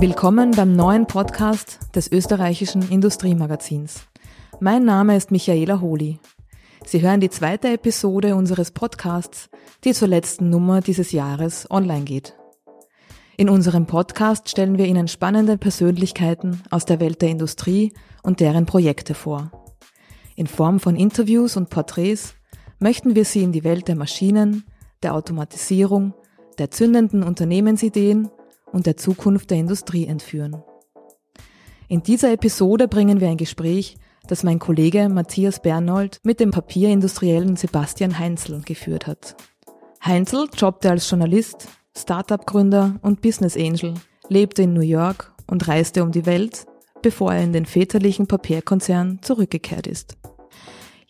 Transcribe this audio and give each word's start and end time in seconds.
Willkommen 0.00 0.50
beim 0.50 0.74
neuen 0.74 1.06
Podcast 1.06 1.78
des 1.94 2.10
österreichischen 2.10 2.90
Industriemagazins. 2.90 4.08
Mein 4.58 4.84
Name 4.84 5.16
ist 5.16 5.30
Michaela 5.30 5.80
Holi. 5.80 6.18
Sie 6.84 7.00
hören 7.00 7.20
die 7.20 7.30
zweite 7.30 7.68
Episode 7.68 8.34
unseres 8.34 8.72
Podcasts, 8.72 9.48
die 9.84 9.94
zur 9.94 10.08
letzten 10.08 10.50
Nummer 10.50 10.80
dieses 10.80 11.12
Jahres 11.12 11.70
online 11.70 12.02
geht. 12.02 12.34
In 13.36 13.48
unserem 13.48 13.86
Podcast 13.86 14.48
stellen 14.50 14.78
wir 14.78 14.86
Ihnen 14.86 15.06
spannende 15.06 15.56
Persönlichkeiten 15.56 16.60
aus 16.70 16.84
der 16.84 16.98
Welt 16.98 17.22
der 17.22 17.30
Industrie 17.30 17.92
und 18.22 18.40
deren 18.40 18.66
Projekte 18.66 19.14
vor. 19.14 19.52
In 20.34 20.48
Form 20.48 20.80
von 20.80 20.96
Interviews 20.96 21.56
und 21.56 21.70
Porträts 21.70 22.34
möchten 22.80 23.14
wir 23.14 23.24
Sie 23.24 23.44
in 23.44 23.52
die 23.52 23.64
Welt 23.64 23.86
der 23.86 23.96
Maschinen, 23.96 24.64
der 25.04 25.14
Automatisierung, 25.14 26.14
der 26.58 26.70
zündenden 26.70 27.22
Unternehmensideen 27.22 28.30
und 28.74 28.86
der 28.86 28.96
Zukunft 28.96 29.50
der 29.50 29.58
Industrie 29.58 30.06
entführen. 30.06 30.62
In 31.88 32.02
dieser 32.02 32.32
Episode 32.32 32.88
bringen 32.88 33.20
wir 33.20 33.28
ein 33.28 33.36
Gespräch, 33.36 33.96
das 34.26 34.42
mein 34.42 34.58
Kollege 34.58 35.08
Matthias 35.08 35.60
Bernold 35.60 36.18
mit 36.24 36.40
dem 36.40 36.50
Papierindustriellen 36.50 37.56
Sebastian 37.56 38.18
Heinzel 38.18 38.62
geführt 38.62 39.06
hat. 39.06 39.36
Heinzel 40.04 40.48
jobbte 40.56 40.90
als 40.90 41.08
Journalist, 41.08 41.68
Startup-Gründer 41.96 42.98
und 43.02 43.22
Business 43.22 43.56
Angel, 43.56 43.94
lebte 44.28 44.62
in 44.62 44.72
New 44.72 44.80
York 44.80 45.32
und 45.46 45.68
reiste 45.68 46.02
um 46.02 46.10
die 46.10 46.26
Welt, 46.26 46.66
bevor 47.00 47.32
er 47.32 47.44
in 47.44 47.52
den 47.52 47.66
väterlichen 47.66 48.26
Papierkonzern 48.26 49.20
zurückgekehrt 49.22 49.86
ist. 49.86 50.16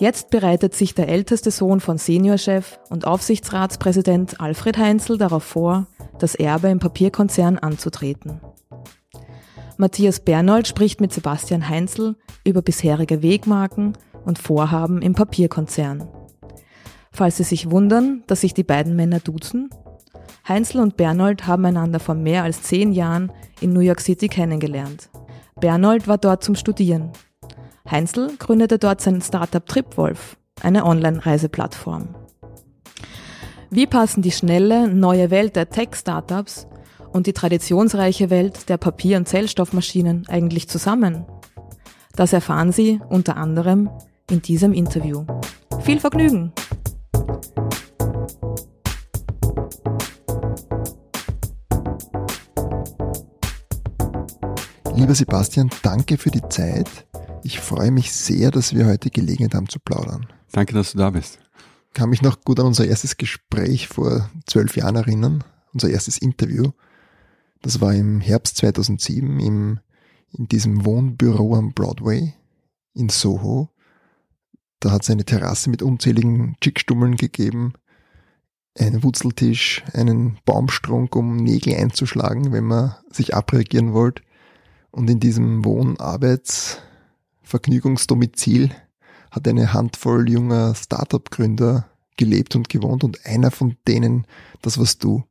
Jetzt 0.04 0.28
bereitet 0.28 0.74
sich 0.74 0.94
der 0.94 1.08
älteste 1.08 1.50
Sohn 1.50 1.80
von 1.80 1.96
Seniorchef 1.96 2.78
und 2.90 3.06
Aufsichtsratspräsident 3.06 4.38
Alfred 4.38 4.76
Heinzel 4.76 5.16
darauf 5.16 5.44
vor, 5.44 5.86
das 6.18 6.34
Erbe 6.34 6.68
im 6.68 6.78
Papierkonzern 6.78 7.58
anzutreten. 7.58 8.42
Matthias 9.78 10.20
Bernold 10.20 10.68
spricht 10.68 11.00
mit 11.00 11.14
Sebastian 11.14 11.70
Heinzel 11.70 12.16
über 12.44 12.60
bisherige 12.60 13.22
Wegmarken 13.22 13.96
und 14.26 14.38
Vorhaben 14.38 15.00
im 15.00 15.14
Papierkonzern. 15.14 16.06
Falls 17.10 17.38
Sie 17.38 17.44
sich 17.44 17.70
wundern, 17.70 18.24
dass 18.26 18.42
sich 18.42 18.52
die 18.52 18.62
beiden 18.62 18.96
Männer 18.96 19.20
duzen, 19.20 19.70
Heinzel 20.46 20.82
und 20.82 20.98
Bernold 20.98 21.46
haben 21.46 21.64
einander 21.64 21.98
vor 21.98 22.14
mehr 22.14 22.42
als 22.42 22.60
zehn 22.60 22.92
Jahren 22.92 23.32
in 23.62 23.72
New 23.72 23.80
York 23.80 24.02
City 24.02 24.28
kennengelernt. 24.28 25.08
Bernold 25.58 26.08
war 26.08 26.18
dort 26.18 26.44
zum 26.44 26.56
Studieren 26.56 27.10
Heinzel 27.90 28.36
gründete 28.38 28.78
dort 28.78 29.02
sein 29.02 29.20
Startup 29.20 29.64
Tripwolf, 29.64 30.38
eine 30.62 30.86
Online-Reiseplattform. 30.86 32.14
Wie 33.70 33.86
passen 33.86 34.22
die 34.22 34.32
schnelle, 34.32 34.88
neue 34.88 35.30
Welt 35.30 35.54
der 35.54 35.68
Tech-Startups 35.68 36.66
und 37.12 37.26
die 37.26 37.34
traditionsreiche 37.34 38.30
Welt 38.30 38.68
der 38.70 38.78
Papier- 38.78 39.18
und 39.18 39.28
Zellstoffmaschinen 39.28 40.26
eigentlich 40.28 40.68
zusammen? 40.68 41.26
Das 42.16 42.32
erfahren 42.32 42.72
Sie 42.72 43.00
unter 43.08 43.36
anderem 43.36 43.90
in 44.30 44.40
diesem 44.40 44.72
Interview. 44.72 45.26
Viel 45.80 46.00
Vergnügen! 46.00 46.52
Lieber 54.94 55.14
Sebastian, 55.14 55.68
danke 55.82 56.16
für 56.16 56.30
die 56.30 56.48
Zeit. 56.48 56.88
Ich 57.46 57.60
freue 57.60 57.90
mich 57.90 58.10
sehr, 58.10 58.50
dass 58.50 58.74
wir 58.74 58.86
heute 58.86 59.10
Gelegenheit 59.10 59.54
haben 59.54 59.68
zu 59.68 59.78
plaudern. 59.78 60.26
Danke, 60.52 60.72
dass 60.72 60.92
du 60.92 60.98
da 60.98 61.10
bist. 61.10 61.40
Ich 61.88 61.92
kann 61.92 62.08
mich 62.08 62.22
noch 62.22 62.40
gut 62.40 62.58
an 62.58 62.64
unser 62.64 62.86
erstes 62.86 63.18
Gespräch 63.18 63.86
vor 63.86 64.30
zwölf 64.46 64.74
Jahren 64.78 64.96
erinnern, 64.96 65.44
unser 65.74 65.90
erstes 65.90 66.16
Interview. 66.16 66.70
Das 67.60 67.82
war 67.82 67.92
im 67.92 68.22
Herbst 68.22 68.56
2007 68.56 69.40
im, 69.40 69.80
in 70.30 70.48
diesem 70.48 70.86
Wohnbüro 70.86 71.54
am 71.54 71.74
Broadway 71.74 72.32
in 72.94 73.10
Soho. 73.10 73.68
Da 74.80 74.90
hat 74.90 75.02
es 75.02 75.10
eine 75.10 75.26
Terrasse 75.26 75.68
mit 75.68 75.82
unzähligen 75.82 76.56
Chickstummeln 76.62 77.16
gegeben, 77.16 77.74
einen 78.78 79.02
Wurzeltisch, 79.02 79.84
einen 79.92 80.38
Baumstrunk, 80.46 81.14
um 81.14 81.36
Nägel 81.36 81.74
einzuschlagen, 81.74 82.52
wenn 82.52 82.64
man 82.64 82.94
sich 83.10 83.34
abreagieren 83.34 83.92
wollte. 83.92 84.22
Und 84.90 85.10
in 85.10 85.20
diesem 85.20 85.62
Wohn-Arbeits- 85.62 86.78
Vergnügungsdomizil 87.44 88.70
hat 89.30 89.46
eine 89.46 89.72
Handvoll 89.72 90.28
junger 90.28 90.74
Startup-Gründer 90.74 91.88
gelebt 92.16 92.56
und 92.56 92.68
gewohnt 92.68 93.04
und 93.04 93.24
einer 93.26 93.50
von 93.50 93.76
denen, 93.86 94.26
das 94.62 94.78
warst 94.78 95.04
du. 95.04 95.24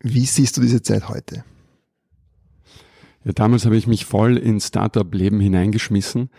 Wie 0.00 0.26
siehst 0.26 0.56
du 0.56 0.60
diese 0.60 0.82
Zeit 0.82 1.08
heute? 1.08 1.44
Ja, 3.24 3.32
damals 3.32 3.64
habe 3.64 3.76
ich 3.76 3.86
mich 3.86 4.04
voll 4.04 4.36
ins 4.36 4.68
Startup-Leben 4.68 5.40
hineingeschmissen 5.40 6.30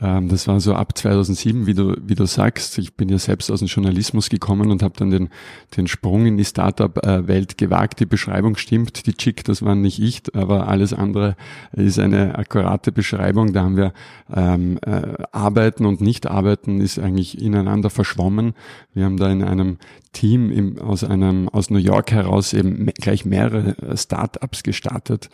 ähm, 0.00 0.28
das 0.28 0.48
war 0.48 0.60
so 0.60 0.74
ab 0.74 0.96
2007, 0.96 1.66
wie 1.66 1.74
du, 1.74 1.96
wie 2.04 2.14
du 2.14 2.26
sagst. 2.26 2.76
Ich 2.78 2.94
bin 2.94 3.08
ja 3.08 3.18
selbst 3.18 3.50
aus 3.50 3.60
dem 3.60 3.68
Journalismus 3.68 4.28
gekommen 4.28 4.70
und 4.70 4.82
habe 4.82 4.94
dann 4.96 5.10
den, 5.10 5.28
den 5.76 5.86
Sprung 5.86 6.26
in 6.26 6.36
die 6.36 6.44
Startup-Welt 6.44 7.56
gewagt. 7.56 8.00
Die 8.00 8.06
Beschreibung 8.06 8.56
stimmt, 8.56 9.06
die 9.06 9.14
Chick, 9.14 9.44
das 9.44 9.62
war 9.62 9.74
nicht 9.74 10.00
ich, 10.00 10.22
aber 10.34 10.68
alles 10.68 10.92
andere 10.92 11.36
ist 11.72 11.98
eine 11.98 12.36
akkurate 12.36 12.92
Beschreibung. 12.92 13.52
Da 13.52 13.62
haben 13.62 13.76
wir 13.76 13.92
ähm, 14.34 14.78
äh, 14.82 15.14
Arbeiten 15.32 15.86
und 15.86 16.00
Nicht-Arbeiten 16.00 16.80
ist 16.80 16.98
eigentlich 16.98 17.40
ineinander 17.40 17.90
verschwommen. 17.90 18.54
Wir 18.92 19.04
haben 19.04 19.16
da 19.16 19.30
in 19.30 19.42
einem 19.42 19.78
Team 20.12 20.50
im, 20.50 20.78
aus 20.78 21.04
einem 21.04 21.48
aus 21.50 21.70
New 21.70 21.78
York 21.78 22.10
heraus 22.10 22.54
eben 22.54 22.86
gleich 22.86 23.24
mehrere 23.24 23.76
Startups 23.96 24.62
gestartet 24.62 25.28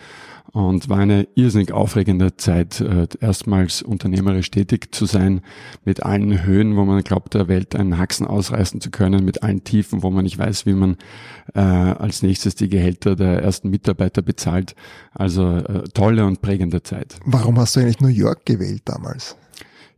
und 0.52 0.88
war 0.88 0.98
eine 0.98 1.26
irrsinnig 1.34 1.72
aufregende 1.72 2.36
Zeit, 2.36 2.80
äh, 2.80 3.06
erstmals 3.20 3.82
unternehmerisch 3.82 4.41
tätig 4.50 4.94
zu 4.94 5.06
sein, 5.06 5.40
mit 5.84 6.02
allen 6.02 6.44
Höhen, 6.44 6.76
wo 6.76 6.84
man 6.84 7.02
glaubt, 7.02 7.34
der 7.34 7.48
Welt 7.48 7.76
einen 7.76 7.98
Haxen 7.98 8.26
ausreißen 8.26 8.80
zu 8.80 8.90
können, 8.90 9.24
mit 9.24 9.42
allen 9.42 9.64
Tiefen, 9.64 10.02
wo 10.02 10.10
man 10.10 10.24
nicht 10.24 10.38
weiß, 10.38 10.66
wie 10.66 10.74
man 10.74 10.96
äh, 11.54 11.60
als 11.60 12.22
nächstes 12.22 12.54
die 12.54 12.68
Gehälter 12.68 13.16
der 13.16 13.42
ersten 13.42 13.70
Mitarbeiter 13.70 14.22
bezahlt. 14.22 14.74
Also 15.14 15.56
äh, 15.56 15.84
tolle 15.94 16.26
und 16.26 16.42
prägende 16.42 16.82
Zeit. 16.82 17.16
Warum 17.24 17.58
hast 17.58 17.76
du 17.76 17.80
eigentlich 17.80 18.00
New 18.00 18.08
York 18.08 18.46
gewählt 18.46 18.82
damals? 18.84 19.36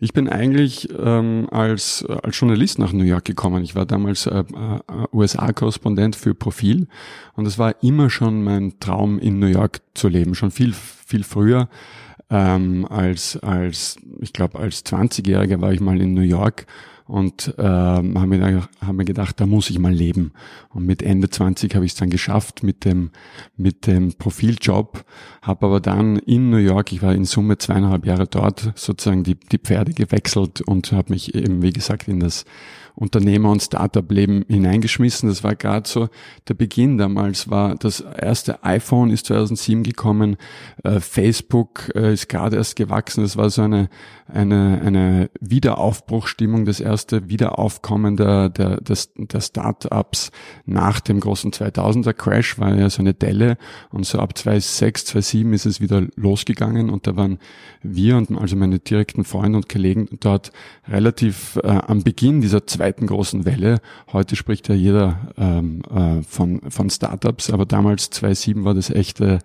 Ich 0.01 0.13
bin 0.13 0.29
eigentlich 0.29 0.89
ähm, 0.99 1.49
als, 1.51 2.05
als 2.05 2.39
Journalist 2.39 2.79
nach 2.79 2.93
New 2.93 3.05
York 3.05 3.25
gekommen. 3.25 3.65
Ich 3.65 3.75
war 3.75 3.87
damals 3.87 4.27
äh, 4.27 4.41
äh, 4.41 4.45
USA-Korrespondent 5.15 6.15
für 6.15 6.35
Profil 6.35 6.89
und 7.35 7.47
es 7.47 7.59
war 7.59 7.83
immer 7.83 8.11
schon 8.11 8.43
mein 8.43 8.79
Traum, 8.81 9.19
in 9.19 9.39
New 9.39 9.47
York 9.47 9.81
zu 9.95 10.09
leben. 10.09 10.35
Schon 10.35 10.51
viel, 10.51 10.75
viel 10.75 11.25
früher 11.25 11.69
ähm, 12.31 12.87
als, 12.87 13.37
als, 13.39 13.97
ich 14.21 14.33
glaube, 14.33 14.59
als 14.59 14.85
20-Jähriger 14.85 15.61
war 15.61 15.73
ich 15.73 15.81
mal 15.81 16.01
in 16.01 16.15
New 16.15 16.23
York 16.23 16.67
und 17.07 17.55
ähm, 17.59 18.19
haben 18.19 18.29
mir, 18.29 18.69
hab 18.81 18.95
mir 18.95 19.05
gedacht, 19.05 19.39
da 19.39 19.47
muss 19.47 19.69
ich 19.69 19.79
mal 19.79 19.93
leben. 19.93 20.33
Und 20.71 20.87
mit 20.87 21.03
Ende 21.03 21.29
20 21.29 21.75
habe 21.75 21.85
ich 21.85 21.93
es 21.93 21.99
dann 21.99 22.09
geschafft 22.09 22.63
mit 22.63 22.85
dem, 22.85 23.11
mit 23.57 23.87
dem 23.87 24.15
Profiljob, 24.15 25.05
habe 25.43 25.67
aber 25.67 25.81
dann 25.81 26.17
in 26.17 26.49
New 26.49 26.57
York, 26.57 26.93
ich 26.93 27.03
war 27.03 27.15
in 27.15 27.25
Summe 27.25 27.59
zweieinhalb 27.59 28.07
Jahre 28.07 28.27
dort, 28.27 28.73
sozusagen 28.75 29.23
die, 29.23 29.35
die 29.35 29.59
Pferde 29.59 29.93
gewechselt 29.93 30.63
und 30.63 30.93
habe 30.93 31.13
mich 31.13 31.35
eben, 31.35 31.63
wie 31.63 31.73
gesagt, 31.73 32.09
in 32.09 32.21
das 32.21 32.47
Unternehmer- 32.95 33.51
und 33.51 33.63
Startup-Leben 33.63 34.45
hineingeschmissen. 34.49 35.29
Das 35.29 35.43
war 35.43 35.57
gerade 35.57 35.89
so 35.89 36.09
der 36.49 36.55
Beginn. 36.55 36.97
Damals 36.97 37.51
war 37.51 37.75
das 37.75 38.01
erste 38.01 38.63
iPhone 38.63 39.11
ist 39.11 39.27
2007 39.27 39.83
gekommen, 39.83 40.37
äh, 40.85 41.01
Facebook 41.01 41.91
äh, 41.95 42.13
ist 42.13 42.29
gerade 42.29 42.57
erst 42.57 42.77
gewachsen. 42.77 43.23
Das 43.23 43.37
war 43.37 43.51
so 43.51 43.63
eine, 43.63 43.89
eine, 44.27 44.81
eine 44.85 45.31
Wiederaufbruchstimmung, 45.41 46.65
das 46.65 46.81
erste 46.81 47.29
Wiederaufkommen 47.29 48.17
der, 48.17 48.49
der, 48.49 48.81
des, 48.81 49.13
der 49.17 49.41
Startups 49.41 50.31
nach 50.65 51.01
dem 51.01 51.21
großen 51.21 51.53
2000er 51.53 52.13
Crash 52.13 52.59
war 52.59 52.75
ja 52.75 52.89
so 52.91 53.03
eine 53.03 53.15
Delle 53.15 53.57
und 53.91 54.07
so 54.07 54.19
ab 54.19 54.39
2006, 54.39 55.07
2007 55.07 55.53
ist 55.53 55.67
es 55.67 55.81
wieder 55.81 56.07
losgegangen 56.17 56.91
und 56.91 57.07
da 57.07 57.17
waren 57.17 57.39
wir 57.83 58.17
und 58.17 58.37
also 58.39 58.57
meine 58.57 58.79
direkten 58.79 59.25
Freunde 59.25 59.59
und 59.59 59.69
Kollegen 59.69 60.09
dort 60.21 60.53
relativ 60.89 61.59
äh, 61.63 61.69
am 61.69 62.03
Beginn 62.03 62.41
dieser 62.41 62.67
zwei 62.67 62.84
zweiten 62.85 63.07
großen 63.07 63.47
Welle. 63.47 63.81
Heute 64.13 64.37
spricht 64.37 64.69
ja 64.69 64.75
jeder 64.75 65.33
ähm, 65.39 65.81
äh, 65.91 66.23
von, 66.23 66.61
von 66.71 66.91
Startups, 66.91 67.49
aber 67.49 67.65
damals 67.65 68.11
2007 68.11 68.63
war 68.65 68.75
das 68.75 68.91
echte 68.91 69.39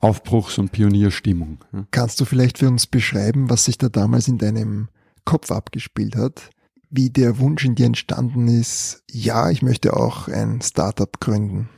Aufbruchs- 0.00 0.58
und 0.58 0.72
Pionierstimmung. 0.72 1.58
Kannst 1.92 2.20
du 2.20 2.24
vielleicht 2.24 2.58
für 2.58 2.66
uns 2.66 2.88
beschreiben, 2.88 3.48
was 3.48 3.66
sich 3.66 3.78
da 3.78 3.88
damals 3.88 4.26
in 4.26 4.38
deinem 4.38 4.88
Kopf 5.24 5.52
abgespielt 5.52 6.16
hat? 6.16 6.50
Wie 6.90 7.10
der 7.10 7.38
Wunsch 7.38 7.64
in 7.64 7.76
dir 7.76 7.86
entstanden 7.86 8.48
ist, 8.48 9.04
ja, 9.08 9.48
ich 9.48 9.62
möchte 9.62 9.96
auch 9.96 10.26
ein 10.26 10.60
Startup 10.60 11.20
gründen? 11.20 11.68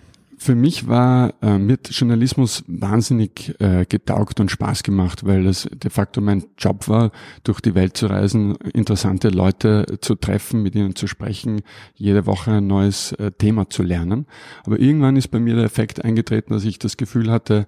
Für 0.44 0.54
mich 0.54 0.88
war 0.88 1.32
äh, 1.40 1.56
mit 1.56 1.88
Journalismus 1.88 2.64
wahnsinnig 2.66 3.54
äh, 3.60 3.86
getaugt 3.86 4.40
und 4.40 4.50
Spaß 4.50 4.82
gemacht, 4.82 5.24
weil 5.24 5.46
es 5.46 5.66
de 5.72 5.90
facto 5.90 6.20
mein 6.20 6.44
Job 6.58 6.86
war, 6.86 7.12
durch 7.44 7.62
die 7.62 7.74
Welt 7.74 7.96
zu 7.96 8.08
reisen, 8.08 8.54
interessante 8.74 9.30
Leute 9.30 9.86
zu 10.02 10.16
treffen, 10.16 10.62
mit 10.62 10.74
ihnen 10.74 10.96
zu 10.96 11.06
sprechen, 11.06 11.62
jede 11.94 12.26
Woche 12.26 12.50
ein 12.50 12.66
neues 12.66 13.12
äh, 13.12 13.32
Thema 13.32 13.70
zu 13.70 13.82
lernen. 13.82 14.26
Aber 14.66 14.78
irgendwann 14.78 15.16
ist 15.16 15.28
bei 15.28 15.40
mir 15.40 15.54
der 15.54 15.64
Effekt 15.64 16.04
eingetreten, 16.04 16.52
dass 16.52 16.66
ich 16.66 16.78
das 16.78 16.98
Gefühl 16.98 17.30
hatte, 17.30 17.66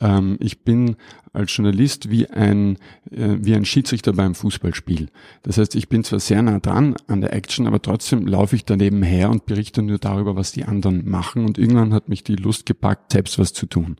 ähm, 0.00 0.36
ich 0.40 0.64
bin 0.64 0.96
als 1.36 1.54
Journalist 1.56 2.10
wie 2.10 2.28
ein, 2.28 2.78
äh, 3.10 3.36
wie 3.38 3.54
ein 3.54 3.64
Schiedsrichter 3.64 4.12
beim 4.12 4.34
Fußballspiel. 4.34 5.08
Das 5.42 5.58
heißt, 5.58 5.74
ich 5.74 5.88
bin 5.88 6.02
zwar 6.04 6.20
sehr 6.20 6.42
nah 6.42 6.58
dran 6.58 6.96
an 7.06 7.20
der 7.20 7.32
Action, 7.32 7.66
aber 7.66 7.80
trotzdem 7.80 8.26
laufe 8.26 8.56
ich 8.56 8.64
daneben 8.64 9.02
her 9.02 9.30
und 9.30 9.46
berichte 9.46 9.82
nur 9.82 9.98
darüber, 9.98 10.36
was 10.36 10.52
die 10.52 10.64
anderen 10.64 11.08
machen. 11.08 11.44
Und 11.44 11.58
irgendwann 11.58 11.94
hat 11.94 12.08
mich 12.08 12.24
die 12.24 12.36
Lust 12.36 12.66
gepackt, 12.66 13.12
selbst 13.12 13.38
was 13.38 13.52
zu 13.52 13.66
tun. 13.66 13.96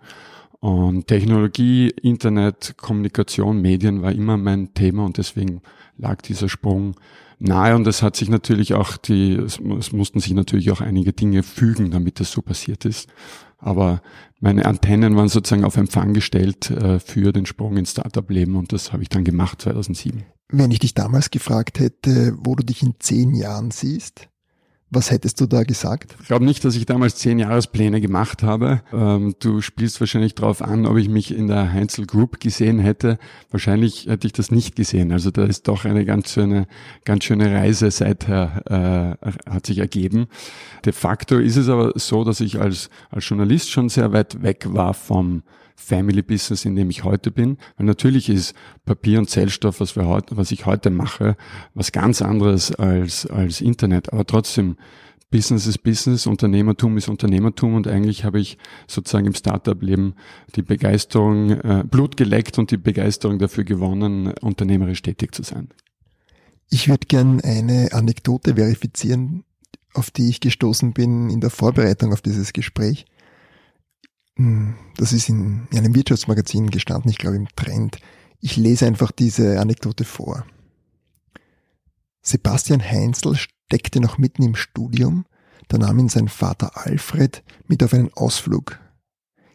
Und 0.61 1.07
Technologie, 1.07 1.91
Internet, 2.03 2.75
Kommunikation, 2.77 3.61
Medien 3.61 4.03
war 4.03 4.13
immer 4.13 4.37
mein 4.37 4.75
Thema 4.75 5.05
und 5.05 5.19
deswegen 5.19 5.61
lag 5.99 6.23
dieser 6.23 6.49
Sprung 6.49 6.97
nahe 7.39 7.75
und 7.77 7.87
es 7.87 8.03
hat 8.03 8.17
sich 8.17 8.29
natürlich 8.29 8.75
auch 8.75 8.97
die, 8.97 9.35
es, 9.35 9.61
es 9.79 9.93
mussten 9.93 10.21
sich 10.21 10.33
natürlich 10.33 10.71
auch 10.71 10.81
einige 10.81 11.13
Dinge 11.13 11.43
fügen, 11.43 11.91
damit 11.91 12.21
das 12.21 12.33
so 12.33 12.43
passiert 12.43 12.85
ist. 12.85 13.09
Aber 13.59 14.03
meine 14.41 14.67
Antennen 14.67 15.17
waren 15.17 15.29
sozusagen 15.29 15.65
auf 15.65 15.77
Empfang 15.77 16.13
gestellt 16.13 16.71
äh, 16.71 17.01
für 17.01 17.33
den 17.33 17.47
Sprung 17.47 17.77
ins 17.77 17.93
Startup-Leben 17.93 18.57
und 18.57 18.73
das 18.73 18.93
habe 18.93 19.03
ich 19.03 19.09
dann 19.09 19.25
gemacht 19.25 19.63
2007. 19.63 20.25
Wenn 20.49 20.71
ich 20.71 20.79
dich 20.79 20.95
damals 20.95 21.31
gefragt 21.31 21.81
hätte, 21.81 22.37
wo 22.39 22.55
du 22.55 22.65
dich 22.65 22.83
in 22.83 22.95
zehn 22.99 23.35
Jahren 23.35 23.71
siehst, 23.71 24.29
was 24.89 25.11
hättest 25.11 25.41
du 25.41 25.47
da 25.47 25.65
gesagt? 25.65 26.17
Ich 26.21 26.29
glaube 26.29 26.45
nicht, 26.45 26.65
dass 26.65 26.77
ich 26.77 26.87
damals 26.87 27.17
zehn 27.17 27.41
Jahrespläne 27.41 28.01
gemacht 28.01 28.45
habe. 28.45 28.83
Ähm, 28.93 29.35
du 29.41 29.61
spielst 29.61 29.99
wahrscheinlich 29.99 30.37
darauf 30.37 30.63
an, 30.63 30.87
ob 30.87 30.97
ich 30.97 31.09
mich 31.09 31.35
in 31.35 31.49
der 31.49 31.73
Heinzel 31.73 32.07
Group 32.07 32.39
gesehen 32.39 32.79
hätte. 32.79 33.19
Wahrscheinlich 33.51 34.07
hätte 34.07 34.29
ich 34.29 34.33
das 34.33 34.53
nicht 34.53 34.77
gesehen. 34.77 35.11
Also 35.11 35.33
da 35.33 35.45
ist 35.45 35.67
doch 35.67 35.85
eine 35.85 36.05
ganz 36.05 36.33
schöne, 36.33 36.69
ganz 37.05 37.25
schöne 37.25 37.53
Reise 37.53 37.91
seither 37.91 39.19
äh, 39.21 39.51
hat 39.51 39.67
sich 39.67 39.79
ergeben. 39.79 40.29
De 40.85 40.93
facto 40.93 41.37
ist 41.37 41.57
es 41.57 41.69
aber 41.69 41.93
so, 41.97 42.23
dass 42.23 42.41
ich 42.41 42.61
als, 42.61 42.89
als 43.11 43.29
Journalist 43.29 43.71
schon 43.71 43.89
sehr 43.89 44.13
weit 44.13 44.43
weg 44.43 44.67
war 44.69 44.95
vom 44.95 45.43
Family 45.77 46.23
Business, 46.23 46.65
in 46.65 46.75
dem 46.75 46.91
ich 46.91 47.05
heute 47.05 47.31
bin. 47.31 47.59
Weil 47.77 47.87
natürlich 47.87 48.29
ist 48.29 48.55
Papier 48.85 49.19
und 49.19 49.31
Zellstoff, 49.31 49.81
was 49.81 49.95
wir 49.95 50.07
heute, 50.07 50.37
was 50.37 50.51
ich 50.51 50.67
heute 50.67 50.91
mache, 50.91 51.37
was 51.75 51.93
ganz 51.93 52.23
anderes 52.23 52.75
als, 52.75 53.27
als 53.27 53.61
Internet. 53.61 54.13
Aber 54.13 54.27
trotzdem, 54.27 54.77
Business 55.31 55.67
ist 55.67 55.79
Business, 55.83 56.27
Unternehmertum 56.27 56.97
ist 56.97 57.09
Unternehmertum 57.09 57.75
und 57.75 57.89
eigentlich 57.89 58.25
habe 58.25 58.41
ich 58.41 58.59
sozusagen 58.87 59.27
im 59.27 59.35
Startup-Leben 59.35 60.15
die 60.55 60.63
Begeisterung, 60.63 61.51
äh, 61.51 61.85
Blut 61.89 62.17
geleckt 62.17 62.59
und 62.59 62.71
die 62.71 62.77
Begeisterung 62.77 63.39
dafür 63.39 63.65
gewonnen, 63.65 64.33
unternehmerisch 64.41 65.03
tätig 65.03 65.35
zu 65.35 65.43
sein. 65.43 65.69
Ich 66.71 66.89
würde 66.89 67.07
gern 67.07 67.41
eine 67.41 67.93
Anekdote 67.93 68.55
verifizieren, 68.55 69.45
auf 69.95 70.11
die 70.11 70.29
ich 70.29 70.41
gestoßen 70.41 70.93
bin 70.93 71.31
in 71.31 71.41
der 71.41 71.51
Vorbereitung 71.51 72.13
auf 72.13 72.23
dieses 72.23 72.53
Gespräch. 72.53 73.07
Hm, 74.37 74.75
das 74.97 75.13
ist 75.13 75.29
in 75.29 75.67
einem 75.75 75.95
Wirtschaftsmagazin 75.95 76.71
gestanden, 76.71 77.11
ich 77.11 77.19
glaube 77.19 77.37
im 77.37 77.49
Trend. 77.57 77.99
Ich 78.41 78.57
lese 78.57 78.87
einfach 78.87 79.11
diese 79.11 79.61
Anekdote 79.61 80.05
vor. 80.05 80.47
Sebastian 82.23 82.83
Heinzel 82.83 83.37
steckte 83.37 84.01
noch 84.01 84.19
mitten 84.19 84.43
im 84.43 84.55
Studium, 84.55 85.25
da 85.69 85.79
nahm 85.79 85.99
ihn 85.99 86.09
sein 86.09 86.29
Vater 86.29 86.77
Alfred 86.77 87.43
mit 87.67 87.83
auf 87.83 87.95
einen 87.95 88.13
Ausflug. 88.15 88.79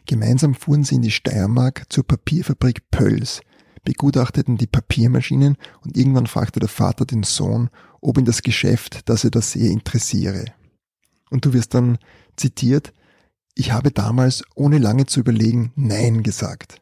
Gemeinsam 0.06 0.54
fuhren 0.54 0.84
sie 0.84 0.96
in 0.96 1.02
die 1.02 1.10
Steiermark 1.10 1.84
zur 1.88 2.06
Papierfabrik 2.06 2.90
Pölls, 2.90 3.40
begutachteten 3.84 4.56
die 4.56 4.66
Papiermaschinen 4.66 5.56
und 5.82 5.96
irgendwann 5.96 6.26
fragte 6.26 6.60
der 6.60 6.68
Vater 6.68 7.04
den 7.04 7.22
Sohn, 7.22 7.70
ob 8.00 8.18
ihn 8.18 8.24
das 8.24 8.42
Geschäft, 8.42 9.08
das 9.08 9.24
er 9.24 9.30
da 9.30 9.40
sehe, 9.40 9.70
interessiere. 9.70 10.46
Und 11.30 11.44
du 11.44 11.52
wirst 11.52 11.74
dann 11.74 11.98
zitiert, 12.36 12.92
ich 13.54 13.72
habe 13.72 13.90
damals, 13.90 14.44
ohne 14.54 14.78
lange 14.78 15.06
zu 15.06 15.20
überlegen, 15.20 15.72
Nein 15.76 16.22
gesagt. 16.22 16.80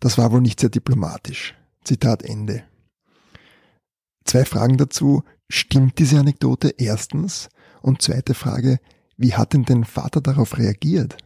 Das 0.00 0.18
war 0.18 0.32
wohl 0.32 0.40
nicht 0.40 0.60
sehr 0.60 0.70
diplomatisch. 0.70 1.54
Zitat 1.84 2.22
Ende. 2.22 2.64
Zwei 4.24 4.44
Fragen 4.44 4.76
dazu. 4.76 5.22
Stimmt 5.48 5.98
diese 5.98 6.18
Anekdote 6.18 6.74
erstens? 6.76 7.48
Und 7.80 8.02
zweite 8.02 8.34
Frage, 8.34 8.78
wie 9.16 9.34
hat 9.34 9.52
denn 9.54 9.64
dein 9.64 9.84
Vater 9.84 10.20
darauf 10.20 10.58
reagiert? 10.58 11.16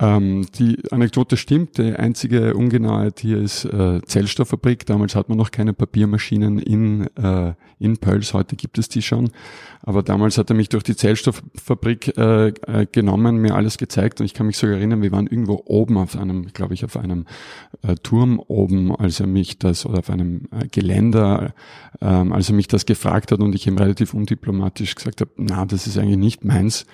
Ähm, 0.00 0.46
die 0.58 0.78
Anekdote 0.90 1.36
stimmt. 1.36 1.76
Die 1.76 1.94
einzige 1.94 2.54
Ungenauheit 2.54 3.20
hier 3.20 3.38
ist 3.38 3.66
äh, 3.66 4.00
Zellstofffabrik. 4.02 4.86
Damals 4.86 5.14
hat 5.14 5.28
man 5.28 5.36
noch 5.36 5.50
keine 5.50 5.74
Papiermaschinen 5.74 6.58
in, 6.58 7.06
äh, 7.16 7.52
in 7.78 7.98
Pölz. 7.98 8.32
Heute 8.32 8.56
gibt 8.56 8.78
es 8.78 8.88
die 8.88 9.02
schon. 9.02 9.30
Aber 9.82 10.02
damals 10.02 10.38
hat 10.38 10.48
er 10.48 10.56
mich 10.56 10.70
durch 10.70 10.84
die 10.84 10.96
Zellstofffabrik 10.96 12.16
äh, 12.16 12.48
äh, 12.48 12.86
genommen, 12.90 13.36
mir 13.36 13.54
alles 13.54 13.76
gezeigt. 13.76 14.20
Und 14.20 14.26
ich 14.26 14.32
kann 14.32 14.46
mich 14.46 14.56
sogar 14.56 14.76
erinnern, 14.76 15.02
wir 15.02 15.12
waren 15.12 15.26
irgendwo 15.26 15.62
oben 15.66 15.98
auf 15.98 16.16
einem, 16.16 16.46
glaube 16.46 16.72
ich, 16.72 16.82
auf 16.84 16.96
einem 16.96 17.26
äh, 17.82 17.94
Turm 17.96 18.40
oben, 18.40 18.96
als 18.96 19.20
er 19.20 19.26
mich 19.26 19.58
das, 19.58 19.84
oder 19.84 19.98
auf 19.98 20.08
einem 20.08 20.48
äh, 20.50 20.66
Geländer, 20.68 21.52
äh, 22.00 22.06
als 22.06 22.48
er 22.48 22.54
mich 22.54 22.68
das 22.68 22.86
gefragt 22.86 23.32
hat 23.32 23.40
und 23.40 23.54
ich 23.54 23.66
ihm 23.66 23.76
relativ 23.76 24.14
undiplomatisch 24.14 24.94
gesagt 24.94 25.20
habe, 25.20 25.30
na, 25.36 25.66
das 25.66 25.86
ist 25.86 25.98
eigentlich 25.98 26.16
nicht 26.16 26.42
meins. 26.44 26.86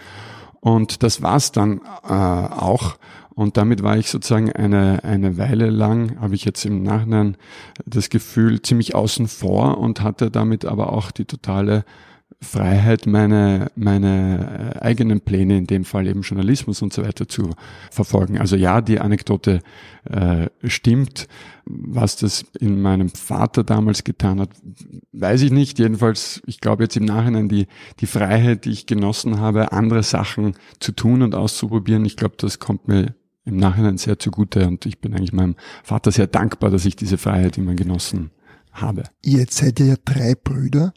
Und 0.66 1.04
das 1.04 1.22
war's 1.22 1.52
dann 1.52 1.80
äh, 2.02 2.12
auch. 2.12 2.96
Und 3.36 3.56
damit 3.56 3.84
war 3.84 3.98
ich 3.98 4.10
sozusagen 4.10 4.50
eine, 4.50 5.04
eine 5.04 5.38
Weile 5.38 5.70
lang, 5.70 6.20
habe 6.20 6.34
ich 6.34 6.44
jetzt 6.44 6.64
im 6.64 6.82
Nachhinein 6.82 7.36
das 7.84 8.10
Gefühl, 8.10 8.60
ziemlich 8.62 8.96
außen 8.96 9.28
vor 9.28 9.78
und 9.78 10.00
hatte 10.00 10.28
damit 10.28 10.64
aber 10.64 10.92
auch 10.92 11.12
die 11.12 11.24
totale 11.24 11.84
Freiheit, 12.40 13.06
meine, 13.06 13.70
meine 13.76 14.74
äh, 14.76 14.80
eigenen 14.80 15.20
Pläne, 15.20 15.56
in 15.56 15.66
dem 15.66 15.84
Fall 15.84 16.06
eben 16.06 16.20
Journalismus 16.20 16.82
und 16.82 16.92
so 16.92 17.02
weiter 17.02 17.28
zu 17.28 17.50
verfolgen. 17.90 18.38
Also 18.38 18.56
ja, 18.56 18.80
die 18.80 19.00
Anekdote 19.00 19.60
äh, 20.04 20.48
stimmt. 20.64 21.28
Was 21.64 22.16
das 22.16 22.44
in 22.60 22.80
meinem 22.80 23.08
Vater 23.08 23.64
damals 23.64 24.04
getan 24.04 24.40
hat, 24.40 24.50
weiß 25.12 25.42
ich 25.42 25.50
nicht. 25.50 25.78
Jedenfalls, 25.78 26.42
ich 26.46 26.60
glaube 26.60 26.84
jetzt 26.84 26.96
im 26.96 27.04
Nachhinein 27.04 27.48
die, 27.48 27.66
die 28.00 28.06
Freiheit, 28.06 28.66
die 28.66 28.70
ich 28.70 28.86
genossen 28.86 29.40
habe, 29.40 29.72
andere 29.72 30.02
Sachen 30.02 30.54
zu 30.78 30.92
tun 30.92 31.22
und 31.22 31.34
auszuprobieren, 31.34 32.04
ich 32.04 32.16
glaube, 32.16 32.34
das 32.38 32.58
kommt 32.58 32.86
mir 32.86 33.14
im 33.44 33.56
Nachhinein 33.56 33.96
sehr 33.96 34.18
zugute 34.18 34.66
und 34.66 34.86
ich 34.86 35.00
bin 35.00 35.14
eigentlich 35.14 35.32
meinem 35.32 35.56
Vater 35.82 36.12
sehr 36.12 36.26
dankbar, 36.26 36.70
dass 36.70 36.84
ich 36.84 36.96
diese 36.96 37.16
Freiheit 37.16 37.56
immer 37.56 37.74
genossen 37.74 38.30
habe. 38.72 39.04
Jetzt 39.24 39.56
seid 39.56 39.80
ihr 39.80 39.86
ja 39.86 39.96
drei 40.04 40.34
Brüder. 40.34 40.92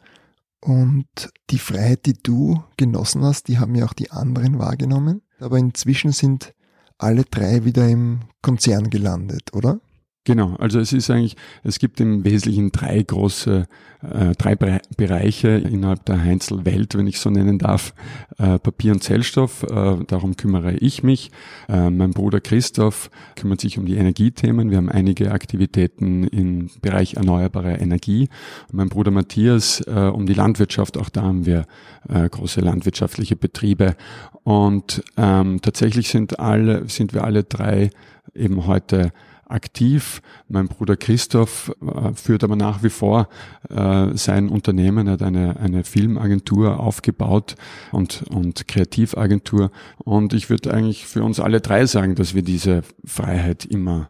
Und 0.62 1.08
die 1.50 1.60
Freiheit, 1.60 2.06
die 2.06 2.14
du 2.14 2.64
genossen 2.78 3.24
hast, 3.24 3.48
die 3.48 3.60
haben 3.60 3.76
ja 3.76 3.86
auch 3.86 3.94
die 3.94 4.12
anderen 4.12 4.60
wahrgenommen. 4.60 5.22
Aber 5.40 5.58
inzwischen 5.58 6.12
sind 6.12 6.54
alle 6.98 7.24
drei 7.24 7.64
wieder 7.64 7.88
im 7.88 8.22
Konzern 8.42 8.90
gelandet, 8.90 9.54
oder? 9.54 9.80
Genau, 10.26 10.56
also 10.60 10.80
es 10.80 10.92
ist 10.92 11.10
eigentlich, 11.10 11.38
es 11.64 11.80
gibt 11.80 12.02
im 12.02 12.26
Wesentlichen 12.26 12.72
drei 12.72 13.02
große, 13.02 13.66
äh, 14.02 14.32
drei 14.38 14.56
Bereiche 14.56 15.48
innerhalb 15.48 16.06
der 16.06 16.22
Heinzel-Welt, 16.22 16.96
wenn 16.96 17.08
ich 17.08 17.20
so 17.20 17.30
nennen 17.30 17.58
darf. 17.58 17.94
Äh, 18.38 18.60
Papier 18.60 18.92
und 18.92 19.02
Zellstoff, 19.02 19.64
äh, 19.64 20.04
darum 20.06 20.36
kümmere 20.36 20.74
ich 20.74 21.04
mich. 21.04 21.32
Äh, 21.70 21.90
mein 21.90 22.12
Bruder 22.12 22.42
Christoph 22.42 23.10
kümmert 23.38 23.62
sich 23.62 23.78
um 23.80 23.86
die 23.86 23.96
Energiethemen. 23.96 24.70
Wir 24.70 24.78
haben 24.78 24.90
einige 24.90 25.32
Aktivitäten 25.32 26.26
im 26.26 26.70
Bereich 26.82 27.14
erneuerbare 27.14 27.78
Energie. 27.78 28.28
Mein 28.74 28.90
Bruder 28.90 29.12
Matthias 29.12 29.82
äh, 29.88 30.12
um 30.14 30.26
die 30.26 30.34
Landwirtschaft, 30.34 30.98
auch 30.98 31.10
da 31.10 31.24
haben 31.24 31.46
wir 31.46 31.66
äh, 32.10 32.28
große 32.28 32.60
landwirtschaftliche 32.60 33.38
Betriebe. 33.38 33.96
Und 34.44 35.02
ähm, 35.16 35.62
tatsächlich 35.62 36.10
sind 36.10 36.40
alle, 36.40 36.90
sind 36.90 37.14
wir 37.14 37.24
alle 37.24 37.46
drei 37.46 37.90
eben 38.36 38.68
heute 38.68 39.12
aktiv. 39.50 40.22
Mein 40.48 40.68
Bruder 40.68 40.96
Christoph 40.96 41.72
äh, 41.82 42.14
führt 42.14 42.44
aber 42.44 42.56
nach 42.56 42.84
wie 42.84 42.90
vor 42.90 43.28
äh, 43.70 44.16
sein 44.16 44.50
Unternehmen, 44.50 45.08
er 45.08 45.14
hat 45.14 45.24
eine, 45.24 45.58
eine 45.60 45.84
Filmagentur 45.84 46.80
aufgebaut 46.80 47.56
und, 47.92 48.24
und 48.30 48.68
Kreativagentur. 48.68 49.72
Und 49.98 50.34
ich 50.34 50.50
würde 50.50 50.74
eigentlich 50.74 51.06
für 51.06 51.24
uns 51.24 51.40
alle 51.40 51.62
drei 51.62 51.86
sagen, 51.86 52.16
dass 52.16 52.34
wir 52.34 52.44
diese 52.44 52.84
Freiheit 53.04 53.66
immer, 53.66 54.10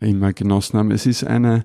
immer 0.00 0.32
genossen 0.32 0.78
haben. 0.78 0.90
Es 0.90 1.06
ist 1.06 1.24
eine, 1.24 1.62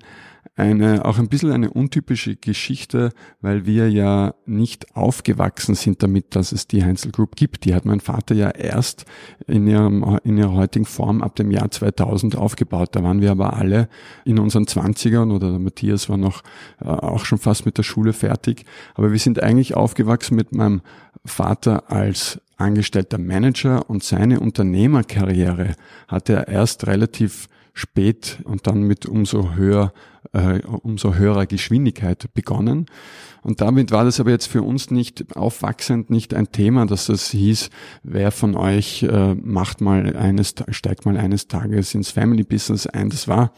eine, 0.56 1.04
auch 1.04 1.18
ein 1.18 1.28
bisschen 1.28 1.52
eine 1.52 1.70
untypische 1.70 2.36
Geschichte, 2.36 3.12
weil 3.40 3.66
wir 3.66 3.90
ja 3.90 4.34
nicht 4.46 4.96
aufgewachsen 4.96 5.74
sind 5.74 6.02
damit, 6.02 6.34
dass 6.34 6.52
es 6.52 6.66
die 6.66 6.84
Heinzel 6.84 7.12
Group 7.12 7.36
gibt. 7.36 7.64
Die 7.64 7.74
hat 7.74 7.84
mein 7.84 8.00
Vater 8.00 8.34
ja 8.34 8.50
erst 8.50 9.04
in, 9.46 9.66
ihrem, 9.66 10.18
in 10.24 10.38
ihrer 10.38 10.52
heutigen 10.52 10.86
Form 10.86 11.22
ab 11.22 11.36
dem 11.36 11.50
Jahr 11.50 11.70
2000 11.70 12.36
aufgebaut. 12.36 12.90
Da 12.92 13.02
waren 13.02 13.20
wir 13.20 13.30
aber 13.30 13.54
alle 13.54 13.88
in 14.24 14.38
unseren 14.38 14.66
Zwanzigern 14.66 15.30
oder 15.30 15.50
der 15.50 15.58
Matthias 15.58 16.08
war 16.08 16.16
noch 16.16 16.42
äh, 16.80 16.86
auch 16.86 17.24
schon 17.24 17.38
fast 17.38 17.66
mit 17.66 17.76
der 17.76 17.82
Schule 17.82 18.12
fertig. 18.12 18.64
Aber 18.94 19.12
wir 19.12 19.18
sind 19.18 19.42
eigentlich 19.42 19.74
aufgewachsen 19.74 20.36
mit 20.36 20.54
meinem 20.54 20.80
Vater 21.24 21.90
als 21.90 22.40
angestellter 22.56 23.18
Manager 23.18 23.90
und 23.90 24.02
seine 24.02 24.40
Unternehmerkarriere 24.40 25.74
hat 26.08 26.30
er 26.30 26.48
erst 26.48 26.86
relativ 26.86 27.48
spät 27.76 28.38
und 28.44 28.66
dann 28.66 28.82
mit 28.82 29.04
umso 29.04 29.54
höher, 29.54 29.92
äh, 30.32 30.60
umso 30.60 31.14
höherer 31.14 31.44
Geschwindigkeit 31.44 32.32
begonnen. 32.32 32.86
Und 33.42 33.60
damit 33.60 33.90
war 33.90 34.04
das 34.04 34.18
aber 34.18 34.30
jetzt 34.30 34.46
für 34.46 34.62
uns 34.62 34.90
nicht 34.90 35.36
aufwachsend, 35.36 36.08
nicht 36.08 36.32
ein 36.32 36.50
Thema, 36.50 36.86
dass 36.86 37.06
das 37.06 37.30
hieß, 37.30 37.68
wer 38.02 38.32
von 38.32 38.56
euch 38.56 39.02
äh, 39.02 39.34
macht 39.34 39.82
mal 39.82 40.16
eines, 40.16 40.54
steigt 40.70 41.04
mal 41.04 41.18
eines 41.18 41.48
Tages 41.48 41.94
ins 41.94 42.10
Family 42.10 42.44
Business 42.44 42.86
ein. 42.86 43.10
Das 43.10 43.28
war 43.28 43.52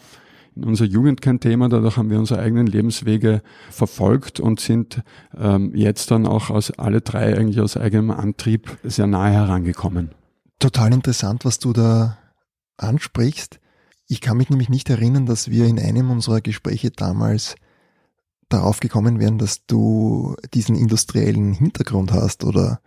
in 0.57 0.65
unserer 0.65 0.89
Jugend 0.89 1.23
kein 1.23 1.39
Thema, 1.39 1.69
dadurch 1.69 1.97
haben 1.97 2.11
wir 2.11 2.19
unsere 2.19 2.41
eigenen 2.41 2.67
Lebenswege 2.67 3.41
verfolgt 3.71 4.41
und 4.41 4.59
sind 4.59 5.03
ähm, 5.39 5.73
jetzt 5.77 6.11
dann 6.11 6.27
auch 6.27 6.51
aus 6.51 6.73
alle 6.73 7.03
drei 7.03 7.39
eigentlich 7.39 7.61
aus 7.61 7.77
eigenem 7.77 8.11
Antrieb 8.11 8.77
sehr 8.83 9.07
nahe 9.07 9.31
herangekommen. 9.31 10.11
Total 10.59 10.93
interessant, 10.93 11.45
was 11.45 11.61
du 11.61 11.73
da 11.73 12.19
ansprichst. 12.79 13.61
Ich 14.09 14.23
kann 14.23 14.39
mich 14.39 14.49
nämlich 14.49 14.71
nicht 14.71 14.89
erinnern, 14.89 15.27
dass 15.27 15.51
wir 15.51 15.67
in 15.67 15.79
einem 15.79 16.11
unserer 16.11 16.41
Gespräche 16.41 16.91
damals 16.91 17.57
darauf 18.49 18.81
gekommen 18.81 19.21
wären, 19.21 19.37
dass 19.37 19.67
du 19.67 20.35
diesen 20.55 20.75
industriellen 20.75 21.53
Hintergrund 21.53 22.13
hast 22.13 22.43
oder, 22.43 22.81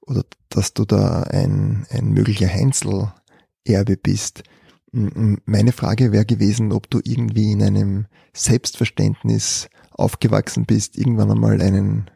oder 0.00 0.24
dass 0.48 0.72
du 0.72 0.86
da 0.86 1.24
ein, 1.24 1.86
ein 1.90 2.08
möglicher 2.12 2.48
Heinzel-Erbe 2.48 3.98
bist. 3.98 4.44
Meine 4.92 5.72
Frage 5.72 6.10
wäre 6.10 6.24
gewesen, 6.24 6.72
ob 6.72 6.88
du 6.88 7.00
irgendwie 7.04 7.52
in 7.52 7.62
einem 7.62 8.06
Selbstverständnis 8.32 9.68
aufgewachsen 9.90 10.64
bist, 10.64 10.96
irgendwann 10.96 11.30
einmal 11.30 11.60
einen 11.60 12.10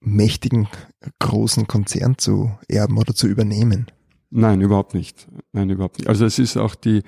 mächtigen, 0.00 0.68
großen 1.18 1.66
Konzern 1.66 2.18
zu 2.18 2.52
erben 2.68 2.98
oder 2.98 3.14
zu 3.14 3.26
übernehmen. 3.26 3.86
Nein, 4.38 4.60
überhaupt 4.60 4.92
nicht. 4.92 5.26
Nein, 5.52 5.70
überhaupt 5.70 5.96
nicht. 5.96 6.08
Also 6.10 6.26
es 6.26 6.38
ist 6.38 6.58
auch 6.58 6.74
die, 6.74 7.04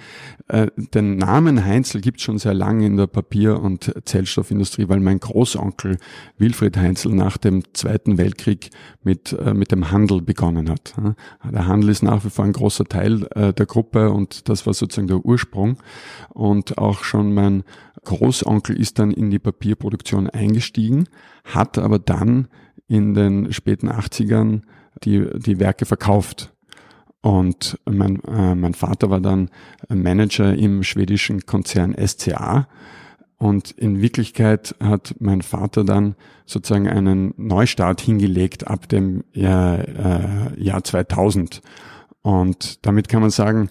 äh, 0.46 0.68
den 0.94 1.18
Namen 1.18 1.62
Heinzel 1.62 2.00
gibt 2.00 2.22
schon 2.22 2.38
sehr 2.38 2.54
lange 2.54 2.86
in 2.86 2.96
der 2.96 3.06
Papier- 3.06 3.60
und 3.60 3.92
Zellstoffindustrie, 4.06 4.88
weil 4.88 5.00
mein 5.00 5.20
Großonkel 5.20 5.98
Wilfried 6.38 6.78
Heinzel 6.78 7.12
nach 7.12 7.36
dem 7.36 7.64
Zweiten 7.74 8.16
Weltkrieg 8.16 8.70
mit, 9.02 9.34
äh, 9.34 9.52
mit 9.52 9.72
dem 9.72 9.90
Handel 9.90 10.22
begonnen 10.22 10.70
hat. 10.70 10.94
Der 11.44 11.66
Handel 11.66 11.90
ist 11.90 12.02
nach 12.02 12.24
wie 12.24 12.30
vor 12.30 12.46
ein 12.46 12.54
großer 12.54 12.86
Teil 12.86 13.28
äh, 13.34 13.52
der 13.52 13.66
Gruppe 13.66 14.10
und 14.10 14.48
das 14.48 14.64
war 14.64 14.72
sozusagen 14.72 15.08
der 15.08 15.22
Ursprung. 15.22 15.76
Und 16.30 16.78
auch 16.78 17.04
schon 17.04 17.34
mein 17.34 17.62
Großonkel 18.04 18.74
ist 18.74 18.98
dann 18.98 19.10
in 19.10 19.30
die 19.30 19.38
Papierproduktion 19.38 20.30
eingestiegen, 20.30 21.10
hat 21.44 21.76
aber 21.76 21.98
dann 21.98 22.48
in 22.86 23.12
den 23.12 23.52
späten 23.52 23.90
80ern 23.90 24.62
die, 25.04 25.28
die 25.38 25.60
Werke 25.60 25.84
verkauft 25.84 26.54
und 27.20 27.78
mein, 27.84 28.22
äh, 28.24 28.54
mein 28.54 28.74
Vater 28.74 29.10
war 29.10 29.20
dann 29.20 29.50
Manager 29.88 30.54
im 30.54 30.82
schwedischen 30.82 31.46
Konzern 31.46 31.94
SCA. 31.94 32.68
Und 33.38 33.70
in 33.70 34.00
Wirklichkeit 34.00 34.74
hat 34.80 35.14
mein 35.20 35.42
Vater 35.42 35.84
dann 35.84 36.16
sozusagen 36.44 36.88
einen 36.88 37.34
Neustart 37.36 38.00
hingelegt 38.00 38.66
ab 38.66 38.88
dem 38.88 39.22
Jahr, 39.32 39.78
äh, 39.78 40.60
Jahr 40.60 40.82
2000. 40.82 41.62
Und 42.22 42.84
damit 42.84 43.08
kann 43.08 43.20
man 43.20 43.30
sagen, 43.30 43.70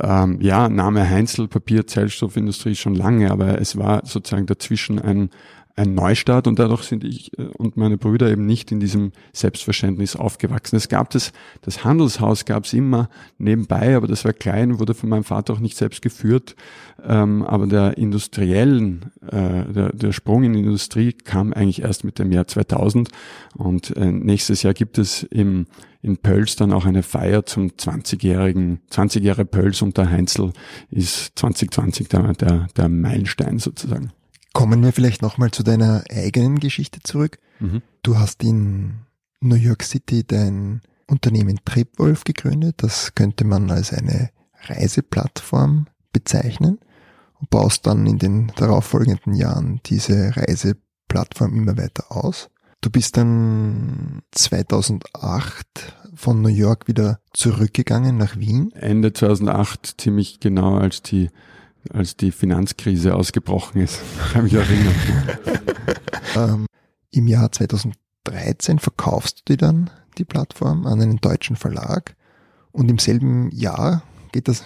ähm, 0.00 0.40
ja, 0.40 0.68
Name 0.68 1.08
Heinzel, 1.08 1.46
Papier, 1.46 1.86
Zellstoffindustrie 1.86 2.74
schon 2.74 2.96
lange, 2.96 3.30
aber 3.30 3.60
es 3.60 3.76
war 3.76 4.04
sozusagen 4.04 4.46
dazwischen 4.46 4.98
ein, 4.98 5.30
ein 5.76 5.94
Neustart 5.94 6.46
und 6.46 6.58
dadurch 6.58 6.84
sind 6.84 7.04
ich 7.04 7.36
äh, 7.38 7.42
und 7.56 7.76
meine 7.76 7.98
Brüder 7.98 8.30
eben 8.30 8.46
nicht 8.46 8.70
in 8.70 8.80
diesem 8.80 9.12
Selbstverständnis 9.32 10.16
aufgewachsen. 10.16 10.76
Es 10.76 10.88
gab 10.88 11.10
das, 11.10 11.32
das 11.62 11.84
Handelshaus 11.84 12.44
gab 12.44 12.64
es 12.64 12.72
immer 12.72 13.08
nebenbei, 13.38 13.96
aber 13.96 14.06
das 14.06 14.24
war 14.24 14.32
klein, 14.32 14.78
wurde 14.78 14.94
von 14.94 15.08
meinem 15.08 15.24
Vater 15.24 15.52
auch 15.52 15.60
nicht 15.60 15.76
selbst 15.76 16.02
geführt. 16.02 16.54
Ähm, 17.02 17.42
aber 17.42 17.66
der 17.66 17.98
industriellen, 17.98 19.10
äh, 19.26 19.72
der, 19.72 19.92
der 19.92 20.12
Sprung 20.12 20.44
in 20.44 20.52
die 20.52 20.60
Industrie 20.60 21.12
kam 21.12 21.52
eigentlich 21.52 21.82
erst 21.82 22.04
mit 22.04 22.18
dem 22.18 22.30
Jahr 22.30 22.46
2000 22.46 23.10
und 23.56 23.96
äh, 23.96 24.12
nächstes 24.12 24.62
Jahr 24.62 24.74
gibt 24.74 24.98
es 24.98 25.24
im 25.24 25.66
in 26.02 26.18
Pölz 26.18 26.54
dann 26.54 26.74
auch 26.74 26.84
eine 26.84 27.02
Feier 27.02 27.46
zum 27.46 27.68
20-jährigen, 27.68 28.80
20 28.90 29.24
Jahre 29.24 29.46
Pölz 29.46 29.80
unter 29.80 30.10
Heinzel 30.10 30.52
ist 30.90 31.32
2020 31.36 32.08
der, 32.08 32.34
der, 32.34 32.66
der 32.76 32.88
Meilenstein 32.90 33.58
sozusagen. 33.58 34.12
Kommen 34.54 34.82
wir 34.84 34.92
vielleicht 34.92 35.20
nochmal 35.20 35.50
zu 35.50 35.64
deiner 35.64 36.04
eigenen 36.08 36.60
Geschichte 36.60 37.00
zurück. 37.02 37.38
Mhm. 37.58 37.82
Du 38.02 38.18
hast 38.18 38.42
in 38.42 39.00
New 39.40 39.56
York 39.56 39.82
City 39.82 40.24
dein 40.24 40.80
Unternehmen 41.08 41.58
Tripwolf 41.64 42.22
gegründet. 42.22 42.76
Das 42.78 43.14
könnte 43.16 43.44
man 43.44 43.70
als 43.70 43.92
eine 43.92 44.30
Reiseplattform 44.62 45.88
bezeichnen 46.12 46.78
und 47.40 47.50
baust 47.50 47.84
dann 47.86 48.06
in 48.06 48.18
den 48.18 48.52
darauffolgenden 48.56 49.34
Jahren 49.34 49.80
diese 49.86 50.36
Reiseplattform 50.36 51.54
immer 51.54 51.76
weiter 51.76 52.12
aus. 52.12 52.48
Du 52.80 52.90
bist 52.90 53.16
dann 53.16 54.22
2008 54.30 55.96
von 56.14 56.42
New 56.42 56.48
York 56.48 56.86
wieder 56.86 57.18
zurückgegangen 57.32 58.16
nach 58.16 58.36
Wien. 58.36 58.70
Ende 58.72 59.12
2008, 59.12 59.94
ziemlich 59.98 60.38
genau 60.38 60.76
als 60.76 61.02
die 61.02 61.30
als 61.90 62.16
die 62.16 62.32
Finanzkrise 62.32 63.14
ausgebrochen 63.14 63.80
ist. 63.80 64.00
Kann 64.32 64.44
mich 64.44 64.54
erinnern. 64.54 64.94
ähm, 66.36 66.66
Im 67.10 67.26
Jahr 67.26 67.50
2013 67.52 68.78
verkaufst 68.78 69.40
du 69.40 69.52
dir 69.52 69.56
dann 69.56 69.90
die 70.18 70.24
Plattform 70.24 70.86
an 70.86 71.00
einen 71.00 71.20
deutschen 71.20 71.56
Verlag 71.56 72.16
und 72.72 72.90
im 72.90 72.98
selben 72.98 73.50
Jahr 73.52 74.02
geht 74.32 74.48
das, 74.48 74.64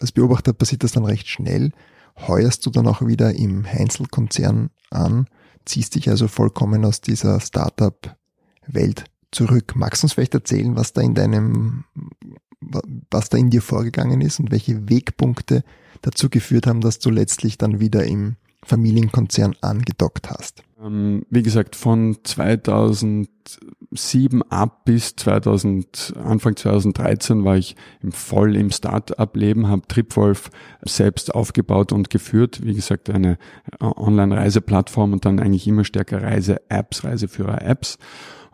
als 0.00 0.12
Beobachter 0.12 0.52
passiert 0.52 0.84
das 0.84 0.92
dann 0.92 1.04
recht 1.04 1.28
schnell, 1.28 1.72
heuerst 2.28 2.64
du 2.66 2.70
dann 2.70 2.86
auch 2.86 3.00
wieder 3.00 3.34
im 3.34 3.66
Heinzel-Konzern 3.66 4.70
an, 4.90 5.26
ziehst 5.64 5.94
dich 5.94 6.08
also 6.08 6.28
vollkommen 6.28 6.84
aus 6.84 7.00
dieser 7.00 7.40
Startup-Welt 7.40 9.04
zurück. 9.32 9.74
Magst 9.74 10.02
du 10.02 10.06
uns 10.06 10.12
vielleicht 10.12 10.34
erzählen, 10.34 10.76
was 10.76 10.92
da 10.92 11.00
in 11.00 11.14
deinem, 11.14 11.84
was 13.10 13.30
da 13.30 13.38
in 13.38 13.50
dir 13.50 13.62
vorgegangen 13.62 14.20
ist 14.20 14.38
und 14.38 14.50
welche 14.50 14.88
Wegpunkte 14.88 15.64
dazu 16.02 16.28
geführt 16.28 16.66
haben, 16.66 16.80
dass 16.80 16.98
du 16.98 17.10
letztlich 17.10 17.58
dann 17.58 17.80
wieder 17.80 18.04
im 18.04 18.36
Familienkonzern 18.64 19.54
angedockt 19.60 20.30
hast? 20.30 20.62
Ähm, 20.82 21.26
wie 21.30 21.42
gesagt, 21.42 21.76
von 21.76 22.16
2007 22.22 24.42
ab 24.50 24.84
bis 24.84 25.16
2000, 25.16 26.14
Anfang 26.22 26.56
2013 26.56 27.44
war 27.44 27.56
ich 27.56 27.76
voll 28.10 28.54
im 28.56 28.70
Start-up-Leben, 28.70 29.68
habe 29.68 29.88
Tripwolf 29.88 30.50
selbst 30.82 31.34
aufgebaut 31.34 31.92
und 31.92 32.10
geführt. 32.10 32.60
Wie 32.64 32.74
gesagt, 32.74 33.08
eine 33.10 33.38
äh, 33.80 33.84
Online-Reiseplattform 33.84 35.14
und 35.14 35.24
dann 35.24 35.40
eigentlich 35.40 35.66
immer 35.66 35.84
stärker 35.84 36.22
Reise-Apps, 36.22 37.04
Reiseführer-Apps. 37.04 37.98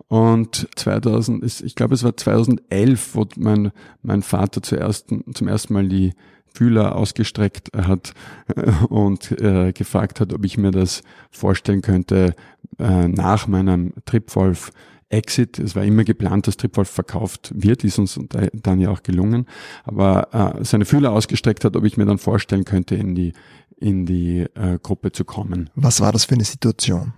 Und 0.09 0.69
2000, 0.77 1.45
ich 1.63 1.75
glaube, 1.75 1.95
es 1.95 2.03
war 2.03 2.17
2011, 2.17 3.15
wo 3.15 3.27
mein, 3.37 3.73
mein 4.03 4.23
Vater 4.23 4.63
zuerst, 4.63 5.09
zum 5.33 5.49
ersten 5.49 5.75
Mal 5.75 5.89
die 5.89 6.13
Fühler 6.53 6.97
ausgestreckt 6.97 7.71
hat 7.77 8.13
äh, 8.57 8.71
und 8.89 9.31
äh, 9.41 9.73
gefragt 9.73 10.21
hat, 10.21 10.33
ob 10.33 10.45
ich 10.45 10.59
mir 10.59 10.73
das 10.73 11.03
vorstellen 11.31 11.83
könnte 11.83 12.35
äh, 12.79 13.09
nach 13.09 13.47
meinem 13.47 13.93
Tripwolf 14.05 14.73
Exit. 15.11 15.59
Es 15.59 15.75
war 15.75 15.85
immer 15.85 16.05
geplant, 16.05 16.47
dass 16.47 16.57
Tripwolf 16.57 16.89
verkauft 16.89 17.53
wird, 17.55 17.83
ist 17.83 17.99
uns 17.99 18.19
dann 18.53 18.81
ja 18.81 18.91
auch 18.91 19.03
gelungen. 19.03 19.47
Aber 19.85 20.57
äh, 20.61 20.65
seine 20.65 20.85
Fühler 20.85 21.11
ausgestreckt 21.11 21.65
hat, 21.65 21.77
ob 21.77 21.85
ich 21.85 21.97
mir 21.97 22.07
dann 22.07 22.19
vorstellen 22.19 22.65
könnte, 22.65 22.95
in 22.95 23.15
die 23.15 23.33
in 23.81 24.05
die 24.05 24.41
äh, 24.55 24.79
Gruppe 24.83 25.11
zu 25.11 25.25
kommen. 25.25 25.71
Was 25.75 26.01
war 26.01 26.13
das 26.13 26.27
für 26.27 26.35
eine 26.35 26.45
Situation? 26.45 27.15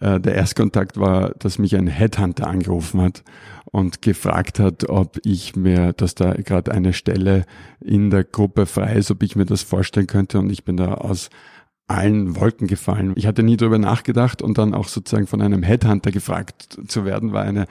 Äh, 0.00 0.20
der 0.20 0.34
Erstkontakt 0.34 0.98
war, 0.98 1.30
dass 1.38 1.58
mich 1.58 1.76
ein 1.76 1.86
Headhunter 1.86 2.46
angerufen 2.46 3.00
hat 3.00 3.22
und 3.64 4.02
gefragt 4.02 4.58
hat, 4.58 4.88
ob 4.88 5.18
ich 5.24 5.56
mir, 5.56 5.92
dass 5.92 6.14
da 6.14 6.34
gerade 6.34 6.72
eine 6.72 6.92
Stelle 6.92 7.44
in 7.80 8.10
der 8.10 8.24
Gruppe 8.24 8.66
frei 8.66 8.94
ist, 8.94 9.10
ob 9.10 9.22
ich 9.22 9.36
mir 9.36 9.46
das 9.46 9.62
vorstellen 9.62 10.06
könnte. 10.06 10.38
Und 10.38 10.50
ich 10.50 10.64
bin 10.64 10.76
da 10.76 10.94
aus 10.94 11.30
allen 11.88 12.34
Wolken 12.34 12.66
gefallen. 12.66 13.12
Ich 13.14 13.26
hatte 13.26 13.44
nie 13.44 13.56
darüber 13.56 13.78
nachgedacht 13.78 14.42
und 14.42 14.58
dann 14.58 14.74
auch 14.74 14.88
sozusagen 14.88 15.28
von 15.28 15.40
einem 15.40 15.62
Headhunter 15.62 16.10
gefragt 16.10 16.78
zu 16.88 17.04
werden, 17.04 17.32
war 17.32 17.42
eine, 17.42 17.66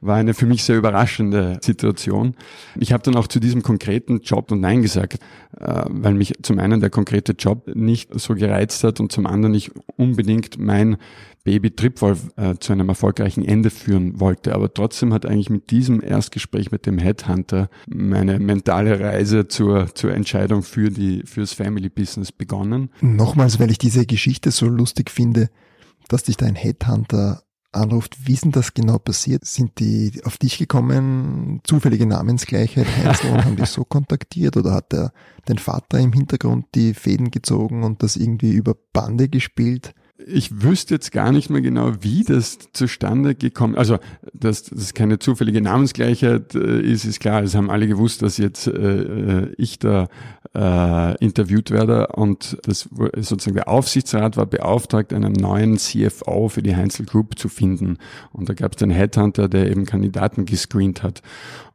war 0.00 0.16
eine 0.16 0.34
für 0.34 0.46
mich 0.46 0.64
sehr 0.64 0.76
überraschende 0.76 1.60
Situation. 1.62 2.34
Ich 2.74 2.92
habe 2.92 3.04
dann 3.04 3.14
auch 3.14 3.28
zu 3.28 3.38
diesem 3.38 3.62
konkreten 3.62 4.22
Job 4.22 4.50
und 4.50 4.60
Nein 4.60 4.82
gesagt, 4.82 5.20
äh, 5.56 5.84
weil 5.88 6.14
mich 6.14 6.34
zum 6.42 6.58
einen 6.58 6.80
der 6.80 6.90
konkrete 6.90 7.32
Job 7.32 7.70
nicht 7.74 8.18
so 8.18 8.34
gereizt 8.34 8.82
hat 8.82 8.98
und 8.98 9.12
zum 9.12 9.26
anderen 9.26 9.52
nicht 9.52 9.70
unbedingt 9.96 10.58
mein 10.58 10.96
Baby 11.44 11.70
Tripwolf 11.70 12.30
äh, 12.36 12.56
zu 12.58 12.72
einem 12.72 12.88
erfolgreichen 12.88 13.44
Ende 13.44 13.70
führen 13.70 14.20
wollte. 14.20 14.54
Aber 14.54 14.72
trotzdem 14.72 15.12
hat 15.14 15.24
eigentlich 15.24 15.50
mit 15.50 15.70
diesem 15.70 16.02
Erstgespräch 16.02 16.70
mit 16.70 16.86
dem 16.86 16.98
Headhunter 16.98 17.70
meine 17.88 18.38
mentale 18.38 19.00
Reise 19.00 19.48
zur, 19.48 19.94
zur 19.94 20.12
Entscheidung 20.12 20.62
für 20.62 20.90
die, 20.90 21.22
fürs 21.24 21.52
Family 21.52 21.88
Business 21.88 22.30
begonnen. 22.32 22.90
Nochmals, 23.00 23.58
weil 23.58 23.70
ich 23.70 23.78
diese 23.78 24.04
Geschichte 24.06 24.50
so 24.50 24.66
lustig 24.66 25.10
finde, 25.10 25.48
dass 26.08 26.24
dich 26.24 26.36
dein 26.36 26.54
Headhunter 26.54 27.42
anruft, 27.72 28.26
wie 28.26 28.34
ist 28.34 28.44
denn 28.44 28.52
das 28.52 28.74
genau 28.74 28.98
passiert? 28.98 29.44
Sind 29.44 29.78
die 29.78 30.20
auf 30.24 30.38
dich 30.38 30.58
gekommen, 30.58 31.60
zufällige 31.64 32.06
Namensgleichheit, 32.06 32.86
Heinzel, 32.96 33.30
und 33.30 33.44
haben 33.44 33.56
dich 33.56 33.68
so 33.68 33.84
kontaktiert 33.84 34.56
oder 34.56 34.72
hat 34.72 34.92
der, 34.92 35.12
dein 35.46 35.58
Vater 35.58 35.98
im 35.98 36.12
Hintergrund 36.12 36.66
die 36.74 36.94
Fäden 36.94 37.30
gezogen 37.30 37.84
und 37.84 38.02
das 38.02 38.16
irgendwie 38.16 38.50
über 38.50 38.74
Bande 38.92 39.28
gespielt? 39.28 39.94
Ich 40.26 40.62
wüsste 40.62 40.94
jetzt 40.94 41.12
gar 41.12 41.32
nicht 41.32 41.50
mehr 41.50 41.60
genau, 41.60 41.92
wie 42.00 42.24
das 42.24 42.58
zustande 42.72 43.34
gekommen 43.34 43.74
Also, 43.76 43.98
dass 44.32 44.64
das 44.64 44.94
keine 44.94 45.18
zufällige 45.18 45.60
Namensgleichheit 45.60 46.54
äh, 46.54 46.80
ist, 46.80 47.04
ist 47.04 47.20
klar. 47.20 47.42
Es 47.42 47.54
haben 47.54 47.70
alle 47.70 47.86
gewusst, 47.86 48.22
dass 48.22 48.38
jetzt 48.38 48.66
äh, 48.66 48.70
äh, 48.72 49.54
ich 49.56 49.78
da 49.78 50.08
äh, 50.54 51.16
interviewt 51.24 51.70
werde 51.70 52.08
und 52.08 52.58
das 52.64 52.88
sozusagen 53.16 53.54
der 53.54 53.68
Aufsichtsrat 53.68 54.36
war 54.36 54.46
beauftragt, 54.46 55.12
einen 55.12 55.32
neuen 55.32 55.76
CFO 55.76 56.48
für 56.48 56.62
die 56.62 56.74
Heinzel 56.74 57.06
Group 57.06 57.38
zu 57.38 57.48
finden. 57.48 57.98
Und 58.32 58.48
da 58.48 58.54
gab 58.54 58.72
es 58.72 58.78
den 58.78 58.90
Headhunter, 58.90 59.48
der 59.48 59.70
eben 59.70 59.84
Kandidaten 59.84 60.46
gescreent 60.46 61.02
hat. 61.02 61.22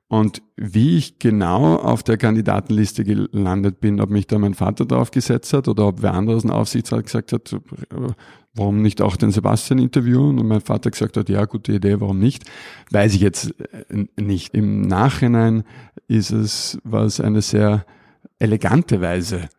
Und 0.07 0.43
wie 0.55 0.97
ich 0.97 1.17
genau 1.17 1.77
auf 1.77 2.03
der 2.03 2.17
Kandidatenliste 2.17 3.03
gelandet 3.03 3.79
bin, 3.79 3.99
ob 3.99 4.11
mich 4.11 4.27
da 4.27 4.37
mein 4.37 4.53
Vater 4.53 4.85
drauf 4.85 5.09
gesetzt 5.09 5.51
hat 5.53 5.67
oder 5.67 5.87
ob 5.87 6.03
wer 6.03 6.13
anderes 6.13 6.43
ein 6.43 6.51
Aufsichtsrat 6.51 7.05
gesagt 7.05 7.33
hat, 7.33 7.55
warum 8.53 8.81
nicht 8.81 9.01
auch 9.01 9.15
den 9.15 9.31
Sebastian 9.31 9.79
interviewen? 9.79 10.37
Und 10.39 10.47
mein 10.47 10.61
Vater 10.61 10.91
gesagt 10.91 11.17
hat, 11.17 11.27
ja, 11.29 11.45
gute 11.45 11.73
Idee, 11.73 11.99
warum 12.01 12.19
nicht? 12.19 12.43
Weiß 12.91 13.15
ich 13.15 13.21
jetzt 13.21 13.55
äh, 13.59 14.05
nicht. 14.15 14.53
Im 14.53 14.81
Nachhinein 14.81 15.63
ist 16.07 16.31
es, 16.31 16.77
was 16.83 17.19
eine 17.19 17.41
sehr 17.41 17.85
elegante 18.37 19.01
Weise 19.01 19.49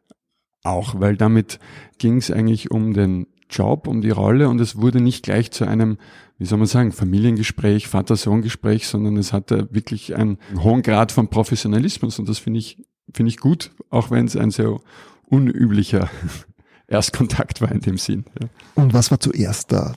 auch, 0.62 1.00
weil 1.00 1.17
damit 1.17 1.59
ging 1.99 2.19
es 2.19 2.31
eigentlich 2.31 2.71
um 2.71 2.93
den 2.93 3.26
Job, 3.49 3.87
um 3.87 4.00
die 4.00 4.11
Rolle 4.11 4.49
und 4.49 4.61
es 4.61 4.76
wurde 4.76 5.00
nicht 5.00 5.25
gleich 5.25 5.50
zu 5.50 5.67
einem 5.67 5.99
wie 6.38 6.45
soll 6.45 6.59
man 6.59 6.67
sagen, 6.67 6.93
Familiengespräch, 6.93 7.88
Vater-Sohn-Gespräch, 7.88 8.87
sondern 8.87 9.17
es 9.17 9.33
hatte 9.33 9.69
wirklich 9.71 10.15
einen 10.17 10.38
hohen 10.59 10.83
Grad 10.83 11.12
von 11.12 11.29
Professionalismus 11.29 12.19
und 12.19 12.29
das 12.29 12.38
finde 12.38 12.59
ich, 12.59 12.85
finde 13.12 13.31
ich 13.31 13.38
gut, 13.38 13.71
auch 13.91 14.11
wenn 14.11 14.26
es 14.26 14.37
ein 14.37 14.50
sehr 14.50 14.79
unüblicher 15.26 16.11
Erstkontakt 16.88 17.61
war 17.61 17.73
in 17.73 17.81
dem 17.81 17.99
Sinn. 17.99 18.26
Ja. 18.41 18.49
Und 18.75 18.93
was 18.93 19.11
war 19.11 19.19
zuerst 19.19 19.73
da? 19.73 19.95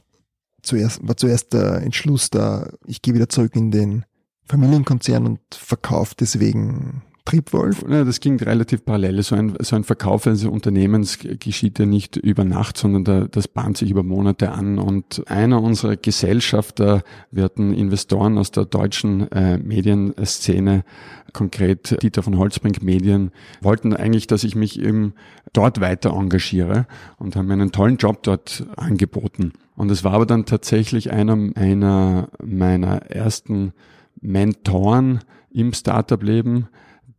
Zuerst, 0.62 1.08
war 1.08 1.16
zuerst 1.16 1.54
der 1.54 1.82
Entschluss 1.82 2.30
da, 2.30 2.70
ich 2.86 3.02
gehe 3.02 3.14
wieder 3.14 3.30
zurück 3.30 3.56
in 3.56 3.72
den 3.72 4.06
Familienkonzern 4.46 5.26
und 5.26 5.40
verkaufe 5.52 6.16
deswegen 6.20 7.04
Triebwolf? 7.30 7.86
Ja, 7.88 8.04
das 8.04 8.20
ging 8.20 8.40
relativ 8.40 8.84
parallel. 8.86 9.22
So 9.22 9.36
ein, 9.36 9.56
so 9.60 9.76
ein 9.76 9.84
Verkauf 9.84 10.26
eines 10.26 10.46
Unternehmens 10.46 11.20
geschieht 11.20 11.78
ja 11.78 11.86
nicht 11.86 12.16
über 12.18 12.44
Nacht, 12.44 12.78
sondern 12.78 13.04
da, 13.04 13.28
das 13.30 13.48
bahnt 13.48 13.78
sich 13.78 13.92
über 13.92 14.02
Monate 14.02 14.52
an. 14.52 14.80
Und 14.80 15.24
einer 15.28 15.62
unserer 15.62 15.96
Gesellschafter, 15.96 17.04
wir 17.32 17.44
hatten 17.44 17.74
Investoren 17.74 18.38
aus 18.38 18.50
der 18.52 18.66
deutschen 18.66 19.32
äh, 19.32 19.60
Medienszene, 19.60 20.84
konkret 21.32 22.02
Dieter 22.02 22.24
von 22.24 22.38
Holzbrink 22.38 22.82
Medien, 22.82 23.32
wollten 23.62 23.94
eigentlich, 23.94 24.26
dass 24.26 24.44
ich 24.44 24.56
mich 24.56 24.82
eben 24.82 25.14
dort 25.54 25.80
weiter 25.80 26.14
engagiere 26.14 26.88
und 27.18 27.36
haben 27.36 27.48
mir 27.48 27.54
einen 27.54 27.72
tollen 27.72 27.98
Job 27.98 28.24
dort 28.24 28.66
angeboten. 28.76 29.54
Und 29.76 29.92
es 29.92 30.04
war 30.04 30.14
aber 30.14 30.26
dann 30.26 30.46
tatsächlich 30.46 31.12
einer, 31.12 31.38
einer 31.56 32.30
meiner 32.44 33.04
ersten 33.12 33.74
Mentoren 34.20 35.20
im 35.52 35.74
Startup-Leben, 35.74 36.68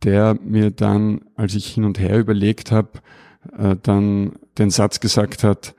der 0.03 0.37
mir 0.43 0.71
dann, 0.71 1.21
als 1.35 1.55
ich 1.55 1.67
hin 1.67 1.83
und 1.83 1.99
her 1.99 2.19
überlegt 2.19 2.71
habe, 2.71 3.01
äh, 3.57 3.75
dann 3.81 4.33
den 4.57 4.69
Satz 4.69 4.99
gesagt 4.99 5.43
hat, 5.43 5.75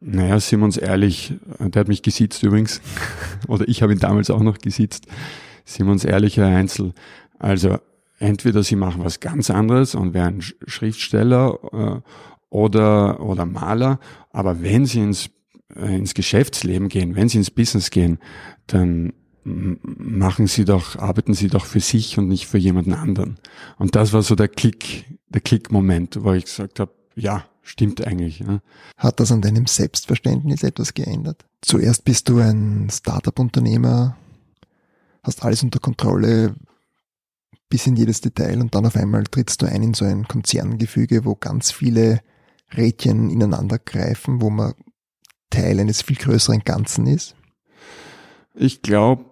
naja, 0.00 0.38
sind 0.40 0.60
wir 0.60 0.64
uns 0.64 0.76
ehrlich, 0.76 1.34
äh, 1.58 1.70
der 1.70 1.80
hat 1.80 1.88
mich 1.88 2.02
gesitzt 2.02 2.42
übrigens, 2.42 2.80
oder 3.48 3.66
ich 3.68 3.82
habe 3.82 3.92
ihn 3.92 3.98
damals 3.98 4.30
auch 4.30 4.42
noch 4.42 4.58
gesitzt, 4.58 5.06
sind 5.64 5.86
wir 5.86 5.92
uns 5.92 6.04
ehrlich, 6.04 6.36
Herr 6.36 6.46
Einzel, 6.46 6.92
also 7.38 7.78
entweder 8.18 8.62
Sie 8.62 8.76
machen 8.76 9.04
was 9.04 9.20
ganz 9.20 9.50
anderes 9.50 9.94
und 9.94 10.14
werden 10.14 10.42
Schriftsteller 10.42 11.58
äh, 11.72 12.10
oder, 12.50 13.20
oder 13.20 13.46
Maler, 13.46 13.98
aber 14.30 14.62
wenn 14.62 14.86
Sie 14.86 15.00
ins, 15.00 15.30
äh, 15.74 15.96
ins 15.96 16.14
Geschäftsleben 16.14 16.88
gehen, 16.88 17.16
wenn 17.16 17.28
Sie 17.28 17.38
ins 17.38 17.50
Business 17.50 17.90
gehen, 17.90 18.18
dann 18.66 19.12
machen 19.46 20.48
Sie 20.48 20.64
doch, 20.64 20.96
arbeiten 20.96 21.34
Sie 21.34 21.48
doch 21.48 21.64
für 21.64 21.80
sich 21.80 22.18
und 22.18 22.26
nicht 22.26 22.46
für 22.46 22.58
jemanden 22.58 22.94
anderen. 22.94 23.38
Und 23.78 23.94
das 23.94 24.12
war 24.12 24.22
so 24.22 24.34
der 24.34 24.48
Klick, 24.48 25.04
der 25.28 25.40
Klick-Moment, 25.40 26.22
wo 26.22 26.32
ich 26.32 26.44
gesagt 26.44 26.80
habe, 26.80 26.92
ja, 27.14 27.44
stimmt 27.62 28.04
eigentlich. 28.04 28.40
Ja. 28.40 28.60
Hat 28.96 29.20
das 29.20 29.30
an 29.30 29.42
deinem 29.42 29.66
Selbstverständnis 29.66 30.64
etwas 30.64 30.94
geändert? 30.94 31.46
Zuerst 31.62 32.04
bist 32.04 32.28
du 32.28 32.38
ein 32.38 32.88
Startup-Unternehmer, 32.90 34.16
hast 35.22 35.44
alles 35.44 35.62
unter 35.62 35.78
Kontrolle, 35.78 36.56
bis 37.68 37.86
in 37.86 37.96
jedes 37.96 38.20
Detail 38.20 38.60
und 38.60 38.74
dann 38.74 38.86
auf 38.86 38.96
einmal 38.96 39.24
trittst 39.24 39.62
du 39.62 39.66
ein 39.66 39.82
in 39.82 39.94
so 39.94 40.04
ein 40.04 40.26
Konzerngefüge, 40.26 41.24
wo 41.24 41.36
ganz 41.36 41.70
viele 41.70 42.20
Rädchen 42.76 43.30
ineinander 43.30 43.78
greifen, 43.78 44.40
wo 44.40 44.50
man 44.50 44.74
Teil 45.50 45.78
eines 45.78 46.02
viel 46.02 46.16
größeren 46.16 46.60
Ganzen 46.64 47.06
ist. 47.06 47.35
Ich 48.56 48.82
glaube, 48.82 49.24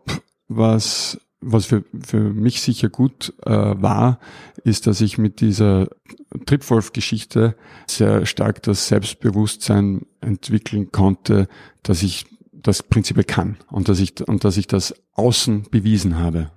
was 0.49 1.19
was 1.45 1.67
für, 1.67 1.85
für 2.01 2.21
mich 2.21 2.63
sicher 2.63 2.89
gut 2.89 3.35
äh, 3.45 3.51
war, 3.51 4.19
ist, 4.65 4.87
dass 4.87 5.01
ich 5.01 5.19
mit 5.19 5.41
dieser 5.41 5.89
Tripwolf-Geschichte 6.47 7.55
sehr 7.87 8.27
stark 8.27 8.63
das 8.63 8.89
Selbstbewusstsein 8.89 10.07
entwickeln 10.21 10.91
konnte, 10.91 11.49
dass 11.83 12.03
ich 12.03 12.25
das 12.53 12.83
prinzipiell 12.83 13.25
kann 13.25 13.59
und 13.71 13.89
dass 13.89 14.01
ich 14.01 14.27
und 14.27 14.45
dass 14.45 14.57
ich 14.57 14.67
das 14.67 14.95
außen 15.13 15.67
bewiesen 15.71 16.19
habe. 16.19 16.51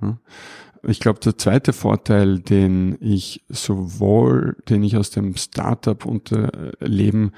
Ich 0.84 1.02
glaube, 1.02 1.20
der 1.20 1.38
zweite 1.38 1.74
Vorteil, 1.74 2.40
den 2.40 2.98
ich 3.02 3.44
sowohl, 3.50 4.56
den 4.70 4.84
ich 4.84 4.96
aus 4.96 5.10
dem 5.10 5.36
Startup-Leben 5.36 7.32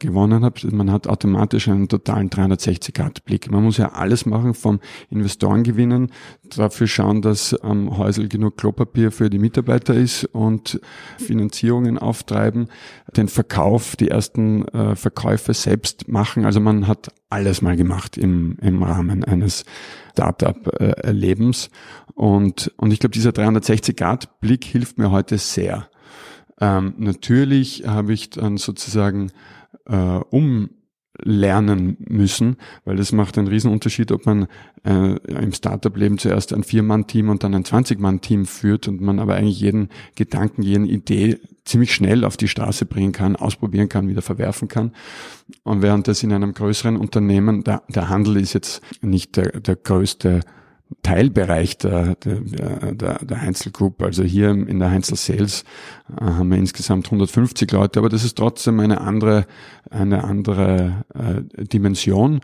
gewonnen 0.00 0.44
habe, 0.44 0.60
man 0.72 0.90
hat 0.90 1.06
automatisch 1.06 1.68
einen 1.68 1.88
totalen 1.88 2.30
360-Grad-Blick. 2.30 3.50
Man 3.50 3.62
muss 3.62 3.76
ja 3.76 3.92
alles 3.92 4.26
machen, 4.26 4.54
vom 4.54 4.80
Investoren 5.10 5.62
gewinnen, 5.62 6.10
dafür 6.56 6.86
schauen, 6.86 7.22
dass 7.22 7.54
am 7.54 7.96
Häusl 7.96 8.28
genug 8.28 8.56
Klopapier 8.56 9.12
für 9.12 9.30
die 9.30 9.38
Mitarbeiter 9.38 9.94
ist 9.94 10.24
und 10.24 10.80
Finanzierungen 11.18 11.98
auftreiben, 11.98 12.68
den 13.16 13.28
Verkauf, 13.28 13.96
die 13.96 14.08
ersten 14.08 14.66
äh, 14.68 14.96
Verkäufe 14.96 15.54
selbst 15.54 16.08
machen. 16.08 16.44
Also 16.44 16.60
man 16.60 16.88
hat 16.88 17.12
alles 17.28 17.62
mal 17.62 17.76
gemacht 17.76 18.18
im, 18.18 18.56
im 18.60 18.82
Rahmen 18.82 19.24
eines 19.24 19.64
Startup-Lebens. 20.12 21.70
Und, 22.14 22.72
und 22.76 22.92
ich 22.92 22.98
glaube, 22.98 23.12
dieser 23.12 23.30
360-Grad-Blick 23.30 24.64
hilft 24.64 24.98
mir 24.98 25.10
heute 25.10 25.38
sehr. 25.38 25.88
Ähm, 26.60 26.94
natürlich 26.98 27.84
habe 27.86 28.12
ich 28.12 28.30
dann 28.30 28.58
sozusagen 28.58 29.32
äh, 29.86 30.20
umlernen 30.30 31.96
müssen, 32.08 32.56
weil 32.84 32.96
das 32.96 33.12
macht 33.12 33.38
einen 33.38 33.48
Riesenunterschied, 33.48 34.12
ob 34.12 34.26
man 34.26 34.46
äh, 34.84 35.16
im 35.28 35.52
Startup-Leben 35.52 36.18
zuerst 36.18 36.52
ein 36.52 36.64
Vier-Mann-Team 36.64 37.28
und 37.28 37.44
dann 37.44 37.54
ein 37.54 37.64
20-Mann-Team 37.64 38.46
führt 38.46 38.88
und 38.88 39.00
man 39.00 39.18
aber 39.18 39.34
eigentlich 39.34 39.60
jeden 39.60 39.88
Gedanken, 40.14 40.62
jeden 40.62 40.86
Idee 40.86 41.38
ziemlich 41.64 41.94
schnell 41.94 42.24
auf 42.24 42.36
die 42.36 42.48
Straße 42.48 42.86
bringen 42.86 43.12
kann, 43.12 43.36
ausprobieren 43.36 43.88
kann, 43.88 44.08
wieder 44.08 44.22
verwerfen 44.22 44.68
kann. 44.68 44.92
Und 45.62 45.82
während 45.82 46.08
das 46.08 46.22
in 46.22 46.32
einem 46.32 46.52
größeren 46.52 46.96
Unternehmen, 46.96 47.64
der, 47.64 47.82
der 47.88 48.08
Handel 48.08 48.36
ist 48.36 48.54
jetzt 48.54 48.82
nicht 49.02 49.36
der, 49.36 49.60
der 49.60 49.76
größte 49.76 50.40
Teilbereich 51.02 51.78
der, 51.78 52.16
der, 52.16 52.40
der, 52.92 53.24
der 53.24 53.40
Heinzel 53.40 53.72
Group. 53.72 54.02
Also 54.02 54.22
hier 54.22 54.50
in 54.50 54.78
der 54.78 54.90
Heinzel 54.90 55.16
Sales 55.16 55.64
äh, 56.10 56.24
haben 56.24 56.50
wir 56.50 56.58
insgesamt 56.58 57.06
150 57.06 57.70
Leute, 57.70 57.98
aber 58.00 58.08
das 58.08 58.24
ist 58.24 58.36
trotzdem 58.36 58.80
eine 58.80 59.00
andere, 59.00 59.46
eine 59.90 60.24
andere 60.24 61.04
äh, 61.14 61.64
Dimension, 61.64 62.40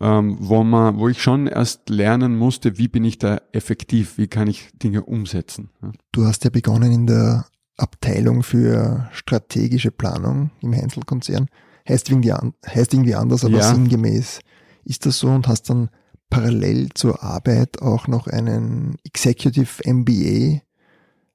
ähm, 0.00 0.36
wo 0.40 0.62
man, 0.64 0.98
wo 0.98 1.08
ich 1.08 1.22
schon 1.22 1.46
erst 1.46 1.88
lernen 1.88 2.36
musste, 2.36 2.78
wie 2.78 2.88
bin 2.88 3.04
ich 3.04 3.18
da 3.18 3.40
effektiv, 3.52 4.18
wie 4.18 4.28
kann 4.28 4.48
ich 4.48 4.70
Dinge 4.74 5.04
umsetzen. 5.04 5.70
Du 6.12 6.26
hast 6.26 6.44
ja 6.44 6.50
begonnen 6.50 6.92
in 6.92 7.06
der 7.06 7.46
Abteilung 7.78 8.42
für 8.42 9.08
strategische 9.12 9.90
Planung 9.90 10.50
im 10.60 10.74
Heinzel-Konzern. 10.74 11.48
Heißt 11.88 12.10
irgendwie, 12.10 12.32
heißt 12.32 12.92
irgendwie 12.92 13.14
anders, 13.14 13.44
aber 13.44 13.58
ja. 13.58 13.74
sinngemäß 13.74 14.40
ist 14.84 15.06
das 15.06 15.18
so 15.18 15.28
und 15.28 15.48
hast 15.48 15.70
dann 15.70 15.88
parallel 16.30 16.90
zur 16.94 17.22
Arbeit 17.22 17.80
auch 17.80 18.06
noch 18.06 18.26
einen 18.26 18.96
Executive 19.04 19.82
MBA 19.84 20.60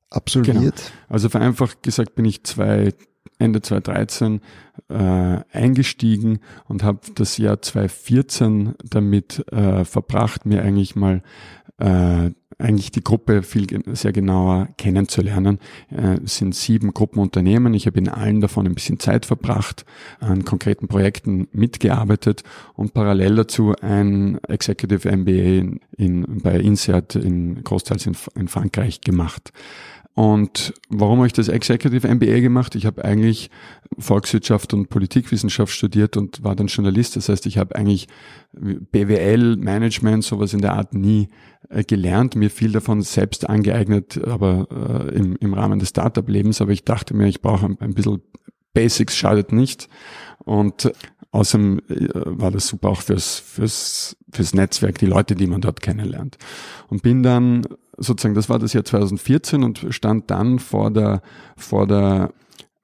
absolviert? 0.09 0.55
Genau. 0.55 0.97
Also 1.09 1.29
vereinfacht 1.29 1.83
gesagt 1.83 2.15
bin 2.15 2.25
ich 2.25 2.43
zwei, 2.43 2.93
Ende 3.39 3.61
2013 3.61 4.41
äh, 4.89 4.93
eingestiegen 5.51 6.39
und 6.65 6.83
habe 6.83 6.99
das 7.15 7.37
Jahr 7.37 7.61
2014 7.61 8.75
damit 8.83 9.45
äh, 9.51 9.85
verbracht, 9.85 10.45
mir 10.45 10.61
eigentlich 10.61 10.95
mal 10.95 11.23
äh, 11.79 12.31
eigentlich 12.57 12.91
die 12.91 13.03
Gruppe 13.03 13.43
viel 13.43 13.67
sehr 13.93 14.11
genauer 14.11 14.69
kennenzulernen. 14.77 15.59
Äh, 15.89 16.19
es 16.23 16.37
sind 16.37 16.55
sieben 16.55 16.93
Gruppenunternehmen. 16.93 17.73
Ich 17.73 17.85
habe 17.87 17.99
in 17.99 18.09
allen 18.09 18.41
davon 18.41 18.65
ein 18.65 18.75
bisschen 18.75 18.99
Zeit 18.99 19.25
verbracht, 19.25 19.85
an 20.19 20.45
konkreten 20.45 20.87
Projekten 20.87 21.47
mitgearbeitet 21.51 22.43
und 22.75 22.93
parallel 22.93 23.35
dazu 23.35 23.73
ein 23.81 24.39
Executive 24.47 25.09
MBA 25.09 25.31
in, 25.31 25.79
in, 25.97 26.41
bei 26.41 26.59
Insert 26.59 27.15
in 27.15 27.63
großteils 27.63 28.05
in, 28.05 28.15
in 28.35 28.47
Frankreich 28.47 29.01
gemacht. 29.01 29.51
Und 30.15 30.73
warum 30.89 31.17
habe 31.17 31.27
ich 31.27 31.33
das 31.33 31.47
Executive 31.47 32.07
MBA 32.07 32.39
gemacht? 32.39 32.75
Ich 32.75 32.85
habe 32.85 33.03
eigentlich 33.03 33.49
Volkswirtschaft 33.97 34.73
und 34.73 34.89
Politikwissenschaft 34.89 35.73
studiert 35.73 36.17
und 36.17 36.43
war 36.43 36.55
dann 36.55 36.67
Journalist. 36.67 37.15
Das 37.15 37.29
heißt, 37.29 37.47
ich 37.47 37.57
habe 37.57 37.75
eigentlich 37.75 38.07
BWL, 38.51 39.57
Management, 39.57 40.23
sowas 40.23 40.53
in 40.53 40.61
der 40.61 40.73
Art 40.73 40.93
nie 40.93 41.29
äh, 41.69 41.83
gelernt. 41.83 42.35
Mir 42.35 42.51
viel 42.51 42.71
davon 42.71 43.01
selbst 43.01 43.49
angeeignet, 43.49 44.21
aber 44.23 44.67
äh, 44.71 45.15
im, 45.15 45.35
im 45.37 45.53
Rahmen 45.55 45.79
des 45.79 45.89
Startup-Lebens. 45.89 46.61
Aber 46.61 46.71
ich 46.71 46.83
dachte 46.83 47.15
mir, 47.15 47.27
ich 47.27 47.41
brauche 47.41 47.65
ein, 47.65 47.77
ein 47.79 47.95
bisschen 47.95 48.21
Basics, 48.73 49.17
schadet 49.17 49.51
nicht. 49.51 49.89
Und 50.45 50.91
Außerdem 51.33 51.81
äh, 51.89 52.09
war 52.13 52.51
das 52.51 52.67
super 52.67 52.89
auch 52.89 53.01
fürs, 53.01 53.39
fürs, 53.39 54.15
fürs 54.31 54.53
Netzwerk, 54.53 54.99
die 54.99 55.07
Leute, 55.07 55.33
die 55.33 55.47
man 55.47 55.61
dort 55.61 55.81
kennenlernt. 55.81 56.37
Und 56.89 57.01
bin 57.01 57.23
dann 57.23 57.65
sozusagen, 57.97 58.35
das 58.35 58.49
war 58.49 58.59
das 58.59 58.73
Jahr 58.73 58.85
2014 58.85 59.63
und 59.63 59.87
stand 59.89 60.31
dann 60.31 60.59
vor 60.59 60.91
der, 60.91 61.21
vor 61.55 61.87
der 61.87 62.33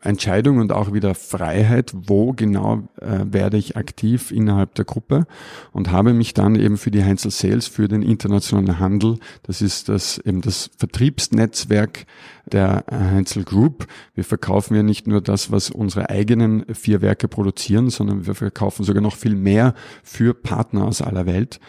Entscheidung 0.01 0.59
und 0.59 0.71
auch 0.71 0.93
wieder 0.93 1.13
Freiheit, 1.13 1.91
wo 1.93 2.31
genau 2.31 2.87
äh, 3.01 3.19
werde 3.25 3.57
ich 3.57 3.75
aktiv 3.75 4.31
innerhalb 4.31 4.73
der 4.75 4.85
Gruppe 4.85 5.27
und 5.73 5.91
habe 5.91 6.13
mich 6.13 6.33
dann 6.33 6.55
eben 6.55 6.77
für 6.77 6.89
die 6.89 7.03
Heinzel 7.03 7.31
Sales, 7.31 7.67
für 7.67 7.89
den 7.89 8.01
internationalen 8.01 8.79
Handel, 8.79 9.17
das 9.43 9.61
ist 9.61 9.89
das 9.89 10.17
eben 10.19 10.39
das 10.39 10.71
Vertriebsnetzwerk 10.77 12.05
der 12.49 12.85
Heinzel 12.89 13.43
Group. 13.43 13.87
Wir 14.13 14.23
verkaufen 14.23 14.73
ja 14.75 14.83
nicht 14.83 15.05
nur 15.05 15.19
das, 15.19 15.51
was 15.51 15.69
unsere 15.69 16.09
eigenen 16.09 16.63
vier 16.73 17.01
Werke 17.01 17.27
produzieren, 17.27 17.89
sondern 17.89 18.25
wir 18.25 18.35
verkaufen 18.35 18.85
sogar 18.85 19.01
noch 19.01 19.17
viel 19.17 19.35
mehr 19.35 19.73
für 20.01 20.33
Partner 20.33 20.85
aus 20.85 21.01
aller 21.01 21.25
Welt. 21.25 21.59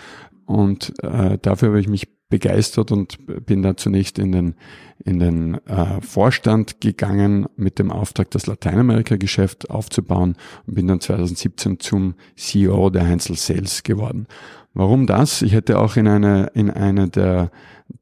Und 0.46 0.92
äh, 1.02 1.36
dafür 1.42 1.70
habe 1.70 1.80
ich 1.80 1.88
mich 1.88 2.08
begeistert 2.30 2.90
und 2.92 3.18
bin 3.44 3.62
da 3.62 3.76
zunächst 3.76 4.18
in 4.18 4.32
den, 4.32 4.54
in 5.04 5.18
den 5.18 5.54
äh, 5.66 6.00
Vorstand 6.00 6.80
gegangen 6.80 7.46
mit 7.56 7.78
dem 7.78 7.90
Auftrag, 7.90 8.30
das 8.30 8.46
Lateinamerika-Geschäft 8.46 9.68
aufzubauen 9.68 10.36
und 10.66 10.74
bin 10.74 10.86
dann 10.86 11.00
2017 11.00 11.80
zum 11.80 12.14
CEO 12.36 12.88
der 12.88 13.06
Heinzel 13.06 13.36
Sales 13.36 13.82
geworden. 13.82 14.26
Warum 14.72 15.06
das? 15.06 15.42
Ich 15.42 15.52
hätte 15.52 15.80
auch 15.80 15.96
in 15.96 16.06
eine, 16.06 16.52
in 16.54 16.70
eine 16.70 17.08
der, 17.08 17.50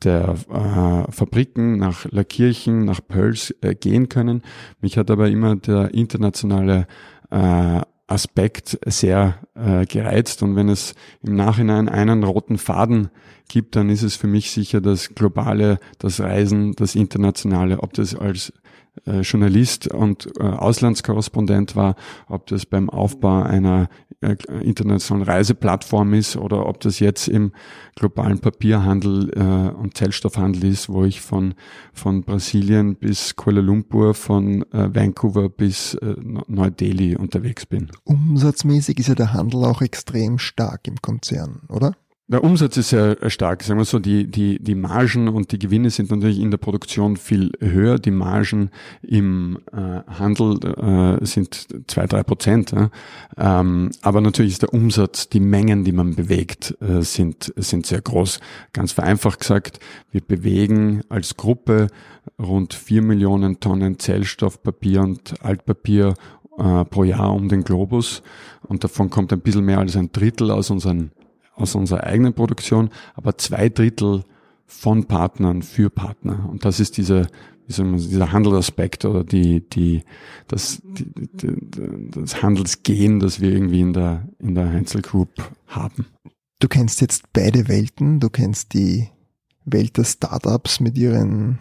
der 0.05 0.37
äh, 0.51 1.11
Fabriken 1.11 1.79
nach 1.79 2.05
Lackirchen, 2.11 2.85
nach 2.85 3.01
Pölz 3.07 3.55
äh, 3.63 3.75
gehen 3.75 4.11
können. 4.11 4.43
Mich 4.83 4.99
hat 4.99 5.11
aber 5.11 5.29
immer 5.29 5.57
der 5.57 5.95
internationale 5.95 6.87
äh, 7.31 7.81
Aspekt 8.09 8.79
sehr 8.87 9.39
äh, 9.55 9.87
gereizt. 9.87 10.43
Und 10.43 10.57
wenn 10.57 10.69
es 10.69 10.95
im 11.23 11.37
Nachhinein 11.37 11.89
einen 11.89 12.25
roten 12.25 12.59
Faden 12.59 13.11
gibt, 13.49 13.77
dann 13.77 13.91
ist 13.91 14.03
es 14.03 14.17
für 14.17 14.27
mich 14.27 14.51
sicher 14.51 14.81
das 14.81 15.15
globale, 15.15 15.79
das 15.99 16.21
Reisen, 16.21 16.73
das 16.75 16.95
internationale, 16.95 17.81
ob 17.81 17.93
das 17.93 18.17
als 18.17 18.53
äh, 19.07 19.21
Journalist 19.21 19.89
und 19.89 20.29
äh, 20.41 20.43
Auslandskorrespondent 20.43 21.77
war, 21.77 21.97
ob 22.29 22.47
das 22.47 22.67
beim 22.67 22.91
Aufbau 22.91 23.43
einer 23.43 23.89
internationalen 24.21 25.27
Reiseplattform 25.27 26.15
ist 26.15 26.37
oder 26.37 26.67
ob 26.67 26.81
das 26.81 26.99
jetzt 26.99 27.29
im 27.29 27.53
globalen 27.95 28.41
Papierhandel 28.41 29.31
äh, 29.31 29.77
und 29.77 29.97
Zellstoffhandel 29.97 30.65
ist, 30.65 30.89
wo 30.89 31.05
ich 31.05 31.21
von, 31.21 31.55
von 31.93 32.25
Brasilien 32.25 32.97
bis 32.97 33.37
Kuala 33.37 33.61
Lumpur, 33.61 34.15
von 34.15 34.63
äh, 34.73 34.93
Vancouver 34.93 35.49
bis 35.49 35.95
äh, 35.95 36.17
Neu-Delhi 36.49 37.17
unterwegs 37.17 37.65
bin. 37.67 37.91
Umsatzmäßig 38.05 38.99
ist 38.99 39.09
ja 39.09 39.15
der 39.15 39.33
Handel 39.33 39.65
auch 39.65 39.83
extrem 39.83 40.39
stark 40.39 40.89
im 40.89 40.97
Konzern, 41.01 41.63
oder? 41.69 41.95
Der 42.31 42.45
Umsatz 42.45 42.77
ist 42.77 42.91
sehr 42.91 43.17
stark. 43.31 43.63
Sagen 43.63 43.81
wir 43.81 43.87
so, 43.87 43.99
die, 43.99 44.27
die, 44.31 44.63
die 44.63 44.75
Margen 44.75 45.29
und 45.29 45.51
die 45.51 45.59
Gewinne 45.59 45.89
sind 45.89 46.11
natürlich 46.11 46.41
in 46.41 46.51
der 46.51 46.59
Produktion 46.59 47.17
viel 47.17 47.53
höher. 47.59 47.99
Die 47.99 48.11
Margen 48.11 48.71
im 49.01 49.59
äh, 49.73 50.03
Handel 50.07 50.59
äh, 51.23 51.25
sind 51.25 51.69
zwei, 51.87 52.07
drei 52.07 52.23
Prozent. 52.23 52.75
Äh. 52.75 52.91
Ähm, 53.39 53.93
aber 54.03 54.21
natürlich 54.21 54.53
ist 54.53 54.63
der 54.63 54.75
Umsatz, 54.75 55.31
die 55.31 55.41
Mengen, 55.41 55.85
die 55.85 55.93
man 55.93 56.17
bewegt, 56.17 56.77
äh, 56.83 57.01
sind, 57.01 57.51
sind 57.57 57.87
sehr 57.87 58.03
groß. 58.03 58.41
Ganz 58.75 58.93
vereinfacht 58.93 59.41
gesagt, 59.41 59.81
wir 60.11 60.21
bewegen 60.21 61.01
als 61.09 61.39
Gruppe 61.39 61.87
rund 62.39 62.75
vier 62.75 63.01
Millionen 63.01 63.59
Tonnen 63.59 63.99
Zellstoff, 63.99 64.63
Papier 64.63 65.01
und 65.01 65.43
Altpapier 65.43 66.13
äh, 66.59 66.85
pro 66.85 67.05
Jahr 67.05 67.33
um 67.33 67.49
den 67.49 67.65
Globus. 67.65 68.23
Und 68.67 68.85
davon 68.85 69.09
kommt 69.09 69.33
ein 69.33 69.41
bisschen 69.41 69.65
mehr 69.65 69.79
als 69.79 69.97
ein 69.97 70.13
Drittel 70.13 70.51
aus 70.51 70.69
unseren 70.69 71.11
aus 71.59 71.75
unserer 71.75 72.05
eigenen 72.05 72.35
Produktion, 72.35 72.91
aber 73.15 73.37
zwei 73.39 73.69
Drittel 73.69 74.25
von 74.67 75.07
Partnern 75.07 75.63
für 75.63 75.91
Partner. 75.91 76.49
Und 76.49 76.65
das 76.65 76.79
ist 76.79 76.97
diese, 76.97 77.27
wie 77.67 77.73
soll 77.73 77.87
man, 77.87 77.99
dieser 77.99 78.33
Handelaspekt 78.33 79.05
oder 79.05 79.25
die, 79.25 79.67
die, 79.69 80.03
das, 80.47 80.81
die, 80.85 81.11
die, 81.15 82.11
das 82.11 82.43
Handelsgehen, 82.43 83.19
das 83.19 83.41
wir 83.41 83.51
irgendwie 83.51 83.81
in 83.81 83.93
der, 83.93 84.29
in 84.39 84.55
der 84.55 84.71
Heinzel 84.71 85.03
Group 85.03 85.31
haben. 85.67 86.07
Du 86.61 86.69
kennst 86.69 87.01
jetzt 87.01 87.33
beide 87.33 87.69
Welten. 87.69 88.21
Du 88.21 88.29
kennst 88.29 88.75
die 88.75 89.09
Welt 89.65 89.97
der 89.97 90.05
Startups 90.05 90.81
mit 90.81 90.99
ihren 90.99 91.59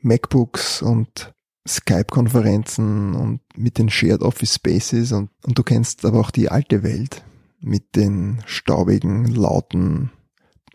MacBooks 0.00 0.82
und 0.82 1.32
Skype-Konferenzen 1.66 3.14
und 3.14 3.40
mit 3.56 3.78
den 3.78 3.88
Shared 3.88 4.22
Office 4.22 4.54
Spaces 4.54 5.12
und, 5.12 5.30
und 5.46 5.58
du 5.58 5.62
kennst 5.62 6.04
aber 6.04 6.20
auch 6.20 6.30
die 6.30 6.50
alte 6.50 6.82
Welt 6.82 7.24
mit 7.64 7.96
den 7.96 8.42
staubigen, 8.46 9.26
lauten, 9.26 10.10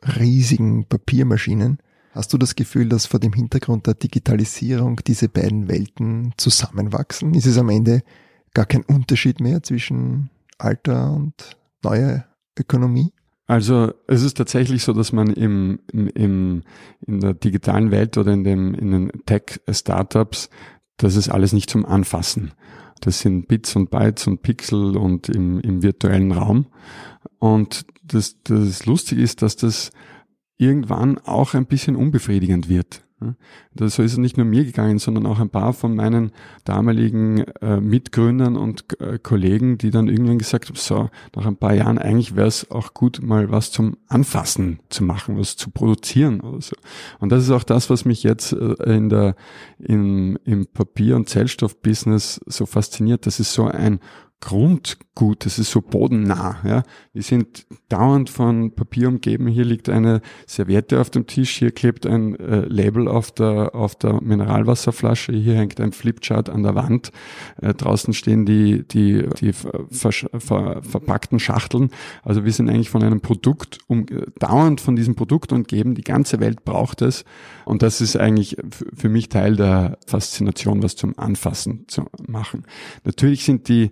riesigen 0.02 0.86
Papiermaschinen. 0.86 1.80
Hast 2.12 2.34
du 2.34 2.38
das 2.38 2.56
Gefühl, 2.56 2.89
dass 2.89 3.06
vor 3.06 3.19
dem 3.19 3.34
Hintergrund 3.34 3.86
der 3.86 3.93
Digitalisierung 3.93 4.99
diese 5.06 5.30
beiden 5.30 5.67
Welten 5.67 6.34
zusammenwachsen? 6.38 7.36
Ist 7.36 7.45
es 7.45 7.58
am 7.58 7.69
Ende 7.69 8.02
gar 8.54 8.65
kein 8.65 8.84
Unterschied 8.84 9.39
mehr 9.39 9.62
zwischen 9.62 10.32
alter 10.58 11.13
und 11.13 11.58
neuer 11.84 12.25
Ökonomie? 12.58 13.13
Also 13.45 13.93
es 14.08 14.21
ist 14.21 14.38
tatsächlich 14.38 14.84
so, 14.84 14.93
dass 14.93 15.12
man 15.12 15.34
im, 15.34 15.80
im, 15.91 16.63
in 17.06 17.19
der 17.19 17.34
digitalen 17.34 17.91
Welt 17.91 18.17
oder 18.17 18.34
in, 18.34 18.43
dem, 18.43 18.73
in 18.73 18.91
den 18.91 19.12
Tech-Startups, 19.25 20.49
das 20.97 21.15
ist 21.15 21.30
alles 21.30 21.54
nicht 21.54 21.69
zum 21.69 21.86
Anfassen. 21.86 22.52
Das 23.01 23.19
sind 23.19 23.47
Bits 23.47 23.75
und 23.75 23.89
Bytes 23.89 24.27
und 24.27 24.41
Pixel 24.41 24.97
und 24.97 25.29
im, 25.29 25.59
im 25.62 25.81
virtuellen 25.83 26.31
Raum. 26.31 26.67
Und 27.39 27.85
das, 28.03 28.41
das 28.43 28.85
Lustige 28.85 29.21
ist, 29.21 29.41
dass 29.41 29.55
das 29.55 29.91
irgendwann 30.57 31.17
auch 31.19 31.53
ein 31.53 31.65
bisschen 31.65 31.95
unbefriedigend 31.95 32.69
wird. 32.69 33.03
Das, 33.73 33.95
so 33.95 34.03
ist 34.03 34.13
es 34.13 34.17
nicht 34.17 34.38
nur 34.38 34.45
mir 34.45 34.63
gegangen, 34.63 34.99
sondern 34.99 35.25
auch 35.25 35.39
ein 35.39 35.49
paar 35.49 35.73
von 35.73 35.95
meinen 35.95 36.32
damaligen 36.63 37.39
äh, 37.62 37.79
Mitgründern 37.79 38.55
und 38.55 38.99
äh, 39.01 39.19
Kollegen, 39.19 39.77
die 39.77 39.91
dann 39.91 40.08
irgendwann 40.08 40.38
gesagt 40.38 40.67
haben, 40.69 40.75
so, 40.75 41.10
nach 41.36 41.45
ein 41.45 41.58
paar 41.58 41.73
Jahren 41.73 41.97
eigentlich 41.97 42.36
wäre 42.36 42.47
es 42.47 42.69
auch 42.71 42.93
gut, 42.93 43.21
mal 43.21 43.51
was 43.51 43.71
zum 43.71 43.97
Anfassen 44.08 44.79
zu 44.89 45.03
machen, 45.03 45.38
was 45.38 45.58
zu 45.58 45.69
produzieren 45.69 46.41
oder 46.41 46.62
so. 46.62 46.75
Und 47.19 47.32
das 47.32 47.43
ist 47.43 47.51
auch 47.51 47.63
das, 47.63 47.89
was 47.89 48.05
mich 48.05 48.23
jetzt 48.23 48.53
äh, 48.53 48.75
in 48.95 49.10
der, 49.10 49.36
in, 49.79 50.38
im 50.45 50.67
Papier- 50.67 51.15
und 51.15 51.27
Zellstoff-Business 51.29 52.39
so 52.45 52.65
fasziniert. 52.65 53.25
Das 53.25 53.39
ist 53.39 53.53
so 53.53 53.65
ein 53.65 53.99
Grundgut, 55.19 55.45
das 55.45 55.60
ist 55.60 55.71
so 55.71 55.82
bodennah. 55.82 56.58
Ja. 56.63 56.84
Wir 57.12 57.23
sind 57.23 57.65
dauernd 57.89 58.29
von 58.29 58.73
Papier 58.73 59.10
umgeben. 59.10 59.47
Hier 59.47 59.65
liegt 59.65 59.89
eine 59.89 60.21
Serviette 60.47 61.01
auf 61.01 61.10
dem 61.10 61.27
Tisch, 61.27 61.58
hier 61.58 61.71
klebt 61.71 62.05
ein 62.05 62.39
äh, 62.39 62.62
Label 62.62 63.10
auf 63.10 63.32
der, 63.32 63.75
auf 63.75 63.95
der 63.95 64.21
Mineralwasserflasche, 64.21 65.34
hier 65.34 65.55
hängt 65.55 65.82
ein 65.82 65.91
Flipchart 65.91 66.49
an 66.49 66.63
der 66.63 66.75
Wand. 66.75 67.12
Äh, 67.62 67.73
draußen 67.73 68.13
stehen 68.13 68.45
die, 68.45 68.88
die, 68.88 69.27
die 69.41 69.51
ver, 69.51 70.12
ver, 70.12 70.82
verpackten 70.82 71.39
Schachteln. 71.39 71.89
Also 72.23 72.45
wir 72.45 72.53
sind 72.53 72.69
eigentlich 72.69 72.89
von 72.89 73.03
einem 73.03 73.19
Produkt, 73.19 73.79
um, 73.88 74.05
dauernd 74.39 74.79
von 74.79 74.95
diesem 74.95 75.15
Produkt 75.15 75.51
umgeben. 75.51 75.95
Die 75.95 76.03
ganze 76.03 76.39
Welt 76.39 76.63
braucht 76.63 77.01
es. 77.01 77.25
Und 77.65 77.82
das 77.82 77.99
ist 77.99 78.15
eigentlich 78.15 78.55
für 78.95 79.10
mich 79.10 79.27
Teil 79.27 79.58
der 79.58 79.97
Faszination, 80.08 80.82
was 80.82 80.95
zum 80.95 81.19
Anfassen 81.19 81.86
zu 81.88 82.05
machen. 82.25 82.63
Natürlich 83.03 83.43
sind 83.43 83.67
die 83.67 83.91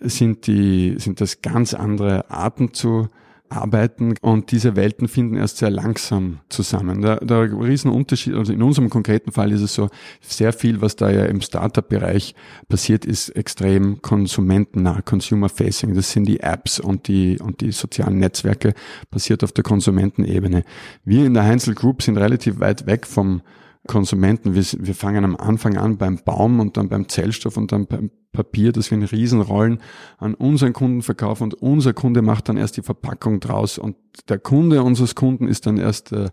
sind 0.00 0.46
die, 0.46 0.96
sind 0.98 1.20
das 1.20 1.42
ganz 1.42 1.74
andere 1.74 2.30
Arten 2.30 2.72
zu, 2.72 3.08
arbeiten 3.50 4.14
und 4.20 4.52
diese 4.52 4.76
Welten 4.76 5.08
finden 5.08 5.36
erst 5.36 5.58
sehr 5.58 5.70
langsam 5.70 6.38
zusammen. 6.48 7.02
Der, 7.02 7.16
der 7.16 7.50
Riesenunterschied, 7.52 8.34
also 8.34 8.52
in 8.52 8.62
unserem 8.62 8.90
konkreten 8.90 9.32
Fall 9.32 9.52
ist 9.52 9.60
es 9.60 9.74
so, 9.74 9.88
sehr 10.20 10.52
viel, 10.52 10.80
was 10.80 10.96
da 10.96 11.10
ja 11.10 11.24
im 11.24 11.40
Startup-Bereich 11.40 12.34
passiert, 12.68 13.04
ist 13.04 13.30
extrem 13.30 14.00
konsumentennah, 14.02 15.02
consumer-facing. 15.02 15.94
Das 15.94 16.12
sind 16.12 16.26
die 16.26 16.40
Apps 16.40 16.78
und 16.78 17.08
die, 17.08 17.38
und 17.40 17.60
die 17.60 17.72
sozialen 17.72 18.18
Netzwerke, 18.18 18.72
passiert 19.10 19.42
auf 19.42 19.52
der 19.52 19.64
Konsumentenebene. 19.64 20.62
Wir 21.04 21.26
in 21.26 21.34
der 21.34 21.44
Heinzel 21.44 21.74
Group 21.74 22.02
sind 22.02 22.16
relativ 22.16 22.60
weit 22.60 22.86
weg 22.86 23.06
vom 23.06 23.42
Konsumenten. 23.88 24.54
Wir, 24.54 24.64
wir 24.78 24.94
fangen 24.94 25.24
am 25.24 25.36
Anfang 25.36 25.76
an 25.76 25.96
beim 25.96 26.20
Baum 26.24 26.60
und 26.60 26.76
dann 26.76 26.88
beim 26.88 27.08
Zellstoff 27.08 27.56
und 27.56 27.72
dann 27.72 27.86
beim 27.86 28.10
Papier, 28.32 28.72
das 28.72 28.90
wir 28.90 28.98
in 28.98 29.04
Riesenrollen 29.04 29.80
an 30.18 30.34
unseren 30.34 30.72
Kunden 30.72 31.02
verkaufen 31.02 31.44
und 31.44 31.54
unser 31.54 31.92
Kunde 31.92 32.22
macht 32.22 32.48
dann 32.48 32.56
erst 32.56 32.76
die 32.76 32.82
Verpackung 32.82 33.40
draus 33.40 33.78
und 33.78 33.96
der 34.28 34.38
Kunde 34.38 34.82
unseres 34.82 35.14
Kunden 35.14 35.48
ist 35.48 35.66
dann 35.66 35.78
erst 35.78 36.12
der, 36.12 36.30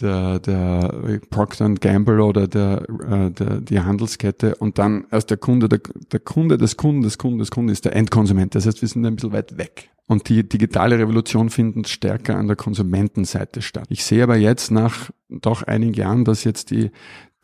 der, 0.00 0.38
der 0.38 1.20
Procter 1.30 1.68
Gamble 1.74 2.20
oder 2.20 2.46
der, 2.46 2.82
äh, 3.08 3.30
der, 3.30 3.60
die 3.60 3.80
Handelskette 3.80 4.56
und 4.56 4.78
dann 4.78 5.06
erst 5.10 5.30
der 5.30 5.36
Kunde, 5.36 5.68
der, 5.68 5.80
der 6.12 6.20
Kunde 6.20 6.58
des 6.58 6.76
Kunden 6.76 7.02
des 7.02 7.18
Kunden 7.18 7.38
des 7.38 7.50
Kunden 7.50 7.70
ist 7.70 7.84
der 7.84 7.96
Endkonsument. 7.96 8.54
Das 8.54 8.66
heißt, 8.66 8.82
wir 8.82 8.88
sind 8.88 9.04
ein 9.06 9.16
bisschen 9.16 9.32
weit 9.32 9.56
weg. 9.58 9.90
Und 10.06 10.28
die 10.28 10.46
digitale 10.46 10.98
Revolution 10.98 11.48
findet 11.48 11.88
stärker 11.88 12.36
an 12.36 12.46
der 12.46 12.56
Konsumentenseite 12.56 13.62
statt. 13.62 13.86
Ich 13.88 14.04
sehe 14.04 14.22
aber 14.22 14.36
jetzt 14.36 14.70
nach 14.70 15.10
doch 15.28 15.62
einigen 15.62 15.94
Jahren, 15.94 16.24
dass 16.24 16.44
jetzt 16.44 16.70
die, 16.70 16.90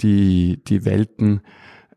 die, 0.00 0.62
die 0.64 0.84
Welten 0.84 1.40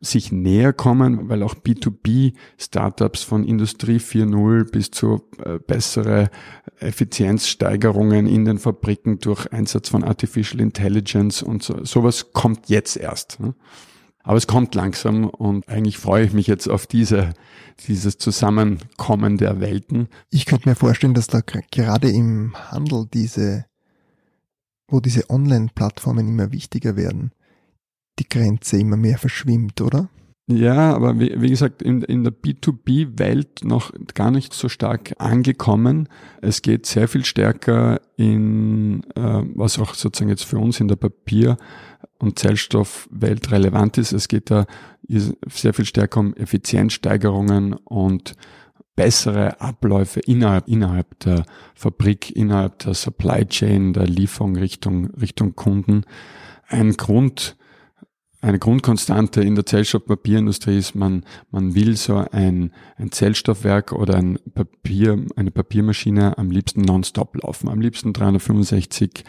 sich 0.02 0.32
näher 0.32 0.74
kommen, 0.74 1.30
weil 1.30 1.44
auch 1.44 1.54
B2B-Startups 1.54 3.22
von 3.24 3.44
Industrie 3.44 3.98
4.0 3.98 4.72
bis 4.72 4.90
zu 4.90 5.22
äh, 5.44 5.60
bessere 5.60 6.32
Effizienzsteigerungen 6.80 8.26
in 8.26 8.46
den 8.46 8.58
Fabriken 8.58 9.20
durch 9.20 9.54
Einsatz 9.54 9.90
von 9.90 10.04
Artificial 10.04 10.60
Intelligence 10.60 11.44
und 11.44 11.62
so, 11.62 11.86
sowas 11.86 12.34
kommt 12.34 12.68
jetzt 12.70 12.98
erst. 12.98 13.40
Ne? 13.40 13.54
Aber 14.24 14.38
es 14.38 14.48
kommt 14.48 14.74
langsam 14.76 15.26
und 15.26 15.70
eigentlich 15.70 15.98
freue 15.98 16.26
ich 16.26 16.34
mich 16.34 16.48
jetzt 16.48 16.68
auf 16.68 16.88
diese, 16.88 17.34
dieses 17.88 18.18
Zusammenkommen 18.18 19.38
der 19.38 19.60
Welten. 19.60 20.08
Ich 20.30 20.46
könnte 20.46 20.70
mir 20.70 20.76
vorstellen, 20.76 21.14
dass 21.14 21.28
da 21.28 21.42
gerade 21.42 22.10
im 22.10 22.56
Handel 22.56 23.08
diese, 23.12 23.66
wo 24.88 25.00
diese 25.00 25.30
Online-Plattformen 25.30 26.28
immer 26.28 26.52
wichtiger 26.52 26.96
werden, 26.96 27.32
die 28.22 28.30
Grenze 28.30 28.78
immer 28.78 28.98
mehr 28.98 29.18
verschwimmt, 29.18 29.82
oder? 29.82 30.10
Ja, 30.48 30.94
aber 30.94 31.20
wie, 31.20 31.34
wie 31.42 31.50
gesagt, 31.50 31.82
in, 31.82 32.02
in 32.02 32.24
der 32.24 32.34
B2B-Welt 32.34 33.64
noch 33.64 33.92
gar 34.14 34.32
nicht 34.32 34.54
so 34.54 34.70
stark 34.70 35.14
angekommen. 35.18 36.10
Es 36.42 36.62
geht 36.62 36.86
sehr 36.86 37.08
viel 37.08 37.24
stärker 37.24 38.02
in, 38.18 39.04
äh, 39.16 39.44
was 39.56 39.80
auch 39.80 39.94
sozusagen 39.94 40.30
jetzt 40.30 40.44
für 40.44 40.58
uns 40.58 40.80
in 40.80 40.88
der 40.88 40.98
Papier- 40.98 41.58
und 42.20 42.38
Zellstoffwelt 42.38 43.52
relevant 43.52 43.98
ist. 43.98 44.12
Es 44.12 44.28
geht 44.28 44.52
da 44.52 44.66
sehr 45.08 45.74
viel 45.74 45.86
stärker 45.86 46.20
um 46.20 46.34
Effizienzsteigerungen 46.36 47.74
und 47.74 48.34
bessere 48.96 49.60
Abläufe 49.62 50.20
innerhalb, 50.20 50.68
innerhalb 50.68 51.20
der 51.20 51.46
Fabrik, 51.76 52.36
innerhalb 52.36 52.80
der 52.80 52.94
Supply 52.94 53.46
Chain, 53.46 53.94
der 53.94 54.06
Lieferung 54.06 54.56
Richtung, 54.56 55.12
Richtung 55.12 55.56
Kunden. 55.56 56.04
Ein 56.68 56.94
Grund, 56.94 57.56
eine 58.42 58.58
Grundkonstante 58.58 59.42
in 59.42 59.54
der 59.54 59.66
Zellstoffpapierindustrie 59.66 60.78
ist, 60.78 60.96
man, 60.96 61.24
man 61.52 61.76
will 61.76 61.96
so 61.96 62.26
ein, 62.32 62.72
ein 62.98 63.12
Zellstoffwerk 63.12 63.92
oder 63.92 64.16
ein 64.16 64.40
Papier, 64.54 65.24
eine 65.36 65.52
Papiermaschine 65.52 66.38
am 66.40 66.50
liebsten 66.50 66.82
nonstop 66.82 67.36
laufen, 67.44 67.70
am 67.70 67.80
liebsten 67.80 68.14
365 68.14 69.24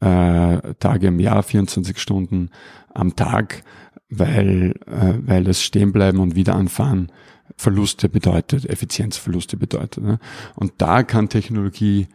äh, 0.00 0.74
Tage 0.74 1.06
im 1.06 1.18
Jahr, 1.18 1.42
24 1.42 1.98
Stunden 1.98 2.50
am 2.92 3.16
Tag, 3.16 3.62
weil, 4.10 4.74
äh, 4.86 5.14
weil 5.22 5.44
das 5.44 5.62
Stehenbleiben 5.62 6.20
und 6.20 6.34
Wiederanfahren 6.34 7.10
Verluste 7.56 8.10
bedeutet, 8.10 8.66
Effizienzverluste 8.66 9.56
bedeutet. 9.56 10.04
Ne? 10.04 10.18
Und 10.54 10.74
da 10.78 11.02
kann 11.02 11.30
Technologie 11.30 12.06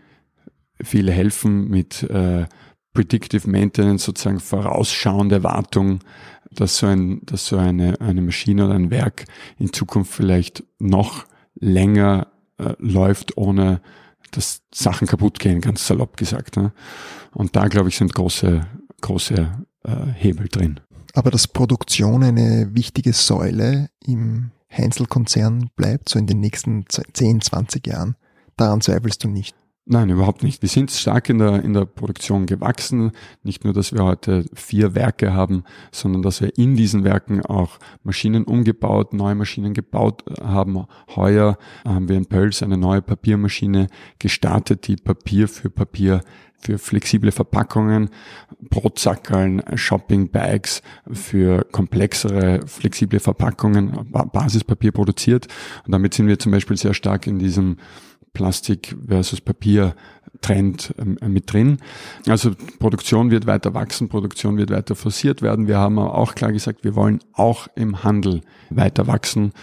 viel 0.82 1.12
helfen 1.12 1.68
mit 1.68 2.04
äh, 2.04 2.46
Predictive 2.94 3.50
Maintenance, 3.50 4.06
sozusagen 4.06 4.40
vorausschauende 4.40 5.44
Wartung, 5.44 6.00
dass 6.52 6.78
so, 6.78 6.88
ein, 6.88 7.22
dass 7.26 7.48
so 7.48 7.58
eine, 7.58 8.00
eine 8.00 8.22
Maschine 8.22 8.66
oder 8.66 8.76
ein 8.76 8.92
Werk 8.92 9.26
in 9.58 9.74
Zukunft 9.74 10.14
vielleicht 10.14 10.64
noch 10.80 11.26
länger 11.56 12.28
äh, 12.58 12.74
läuft, 12.78 13.38
ohne 13.38 13.82
dass 14.32 14.62
Sachen 14.74 15.08
kaputt 15.08 15.40
gehen, 15.40 15.62
ganz 15.62 15.86
salopp 15.86 16.18
gesagt. 16.18 16.58
Ne? 16.58 16.74
Und 17.34 17.56
da, 17.56 17.68
glaube 17.68 17.90
ich, 17.90 17.98
sind 17.98 18.14
große, 18.14 18.66
große 19.02 19.52
äh, 19.84 19.90
Hebel 20.16 20.48
drin. 20.48 20.80
Aber 21.14 21.30
dass 21.30 21.48
Produktion 21.48 22.24
eine 22.24 22.70
wichtige 22.74 23.14
Säule 23.14 23.90
im 24.04 24.52
Heinzel-Konzern 24.76 25.70
bleibt, 25.76 26.10
so 26.10 26.18
in 26.18 26.26
den 26.26 26.40
nächsten 26.40 26.86
10, 26.90 27.42
20 27.42 27.86
Jahren, 27.86 28.16
daran 28.58 28.82
zweifelst 28.82 29.24
du 29.24 29.30
nicht. 29.30 29.56
Nein, 29.86 30.10
überhaupt 30.10 30.44
nicht. 30.44 30.62
Wir 30.62 30.70
sind 30.70 30.92
stark 30.92 31.28
in 31.28 31.40
der, 31.40 31.62
in 31.62 31.74
der 31.74 31.84
Produktion 31.84 32.46
gewachsen. 32.46 33.12
Nicht 33.44 33.66
nur, 33.66 33.74
dass 33.74 33.92
wir 33.92 34.06
heute 34.06 34.46
vier 34.54 34.96
Werke 34.96 35.34
haben, 35.34 35.66
sondern 35.92 36.22
dass 36.22 36.40
wir 36.40 36.58
in 36.58 36.78
diesen 36.78 37.04
Werken 37.04 37.46
auch 37.46 37.80
Maschinen 38.02 38.46
umgebaut, 38.46 39.12
neue 39.12 39.36
Maschinen 39.36 39.74
gebaut 39.74 40.24
haben. 40.42 40.86
Heuer 41.18 41.58
haben 41.84 42.08
wir 42.08 42.16
in 42.16 42.28
Pölz 42.28 42.64
eine 42.64 42.78
neue 42.78 43.02
Papiermaschine 43.02 43.88
gestartet, 44.20 44.88
die 44.88 44.96
Papier 44.96 45.50
für 45.50 45.70
Papier 45.70 46.22
für 46.64 46.78
flexible 46.78 47.34
Verpackungen, 47.34 48.10
Brotsackerln, 48.70 49.62
Shopping-Bags, 49.76 50.82
für 51.12 51.66
komplexere, 51.74 52.66
flexible 52.68 53.20
Verpackungen, 53.20 54.10
Basispapier 54.32 54.94
produziert. 54.94 55.48
Und 55.86 55.92
damit 55.92 56.14
sind 56.14 56.28
wir 56.28 56.40
zum 56.40 56.54
Beispiel 56.54 56.78
sehr 56.78 56.94
stark 56.94 57.28
in 57.28 57.38
diesem 57.38 57.76
Plastik 58.34 58.96
versus 59.08 59.42
Papier 59.42 59.96
Trend 60.42 60.94
ähm, 60.98 61.18
mit 61.28 61.52
drin. 61.52 61.78
Also 62.28 62.52
Produktion 62.80 63.32
wird 63.32 63.48
weiter 63.48 63.74
wachsen, 63.74 64.10
Produktion 64.10 64.58
wird 64.58 64.70
weiter 64.70 64.96
forciert 64.96 65.42
werden. 65.42 65.68
Wir 65.68 65.78
haben 65.78 65.98
auch 65.98 66.36
klar 66.36 66.52
gesagt, 66.52 66.84
wir 66.84 66.96
wollen 66.96 67.20
auch 67.34 67.68
im 67.76 68.04
Handel 68.04 68.42
weiter 68.70 69.08
wachsen. 69.08 69.54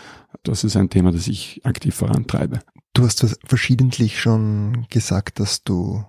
Das 0.42 0.64
ist 0.64 0.76
ein 0.76 0.90
Thema, 0.90 1.12
das 1.12 1.28
ich 1.28 1.60
aktiv 1.64 1.94
vorantreibe. 1.94 2.60
Du 2.92 3.04
hast 3.04 3.38
verschiedentlich 3.44 4.20
schon 4.20 4.86
gesagt, 4.90 5.38
dass 5.38 5.62
du 5.62 6.04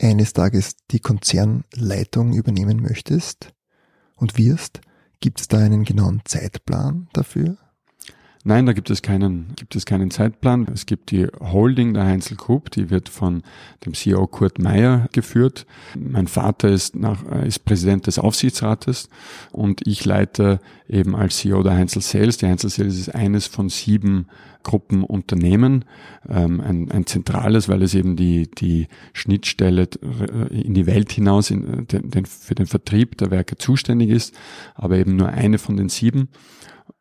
eines 0.00 0.32
Tages 0.32 0.76
die 0.90 1.00
Konzernleitung 1.00 2.34
übernehmen 2.34 2.82
möchtest 2.82 3.52
und 4.16 4.36
wirst. 4.36 4.80
Gibt 5.20 5.40
es 5.40 5.48
da 5.48 5.58
einen 5.58 5.84
genauen 5.84 6.22
Zeitplan 6.24 7.08
dafür? 7.12 7.56
Nein, 8.44 8.66
da 8.66 8.72
gibt 8.72 8.90
es 8.90 9.02
keinen, 9.02 9.54
gibt 9.54 9.76
es 9.76 9.86
keinen 9.86 10.10
Zeitplan. 10.10 10.66
Es 10.74 10.86
gibt 10.86 11.12
die 11.12 11.28
Holding 11.40 11.94
der 11.94 12.06
Heinzel 12.06 12.36
Group, 12.36 12.72
die 12.72 12.90
wird 12.90 13.08
von 13.08 13.44
dem 13.86 13.94
CEO 13.94 14.26
Kurt 14.26 14.58
Meyer 14.58 15.08
geführt. 15.12 15.64
Mein 15.96 16.26
Vater 16.26 16.68
ist 16.68 16.96
nach, 16.96 17.22
ist 17.44 17.64
Präsident 17.64 18.08
des 18.08 18.18
Aufsichtsrates 18.18 19.08
und 19.52 19.86
ich 19.86 20.04
leite 20.04 20.58
eben 20.88 21.14
als 21.14 21.36
CEO 21.36 21.62
der 21.62 21.74
Heinzel 21.74 22.02
Sales. 22.02 22.36
Die 22.38 22.46
Heinzel 22.46 22.68
Sales 22.68 22.98
ist 22.98 23.14
eines 23.14 23.46
von 23.46 23.68
sieben 23.68 24.26
Gruppenunternehmen, 24.64 25.84
ähm, 26.28 26.60
ein, 26.60 26.90
ein 26.90 27.06
zentrales, 27.06 27.68
weil 27.68 27.82
es 27.82 27.94
eben 27.94 28.16
die, 28.16 28.50
die 28.50 28.88
Schnittstelle 29.12 29.88
in 30.50 30.74
die 30.74 30.86
Welt 30.86 31.12
hinaus 31.12 31.50
in, 31.50 31.86
den, 31.86 32.10
den, 32.10 32.26
für 32.26 32.56
den 32.56 32.66
Vertrieb 32.66 33.18
der 33.18 33.30
Werke 33.30 33.56
zuständig 33.56 34.10
ist, 34.10 34.34
aber 34.74 34.96
eben 34.96 35.14
nur 35.14 35.28
eine 35.28 35.58
von 35.58 35.76
den 35.76 35.88
sieben. 35.88 36.28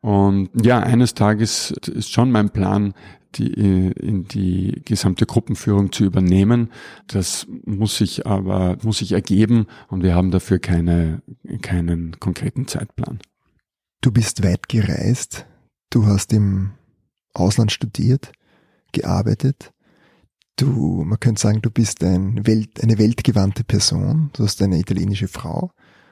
Und 0.02 0.50
ja, 0.60 0.80
eines 0.80 1.14
Tages 1.14 1.72
ist 1.72 2.12
schon 2.12 2.32
mein 2.32 2.50
Plan, 2.50 2.94
die, 3.36 3.52
in 3.54 4.26
die 4.26 4.82
gesamte 4.84 5.26
Gruppenführung 5.26 5.92
zu 5.92 6.04
übernehmen. 6.04 6.70
Das 7.08 7.48
muss 7.66 7.98
sich 7.98 8.26
aber, 8.26 8.78
muss 8.84 8.98
sich 8.98 9.12
ergeben 9.14 9.68
und 9.88 10.04
wir 10.04 10.16
haben 10.16 10.32
dafür 10.32 10.60
keine, 10.60 11.22
keinen 11.62 12.20
konkreten 12.20 12.68
Zeitplan. 12.68 13.20
Du 14.02 14.12
bist 14.12 14.44
weit 14.44 14.68
gereist. 14.68 15.46
Du 15.92 16.06
hast 16.08 16.34
im 16.34 16.72
Ausland 17.34 17.72
studiert, 17.72 18.32
gearbeitet. 18.92 19.72
Du, 20.56 21.04
man 21.06 21.20
könnte 21.20 21.42
sagen, 21.42 21.62
du 21.62 21.70
bist 21.70 22.04
ein 22.04 22.46
Welt, 22.46 22.82
eine 22.82 22.98
weltgewandte 22.98 23.64
Person. 23.64 24.32
Du 24.34 24.44
hast 24.44 24.62
eine 24.62 24.80
italienische 24.80 25.28
Frau, 25.28 25.72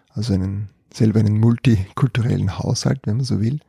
also 0.10 0.34
einen, 0.34 0.70
selber 0.94 1.20
einen 1.20 1.40
multikulturellen 1.40 2.58
Haushalt, 2.58 3.02
wenn 3.06 3.18
man 3.18 3.26
so 3.26 3.42
will. 3.42 3.60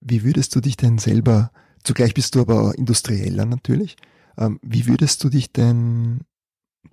Wie 0.00 0.24
würdest 0.24 0.54
du 0.54 0.60
dich 0.60 0.76
denn 0.76 0.98
selber, 0.98 1.50
zugleich 1.84 2.14
bist 2.14 2.34
du 2.34 2.40
aber 2.40 2.76
Industrieller 2.76 3.44
natürlich, 3.44 3.96
ähm, 4.38 4.58
wie 4.62 4.86
würdest 4.86 5.22
du 5.24 5.28
dich 5.28 5.52
denn 5.52 6.20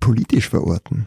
politisch 0.00 0.48
verorten? 0.48 1.06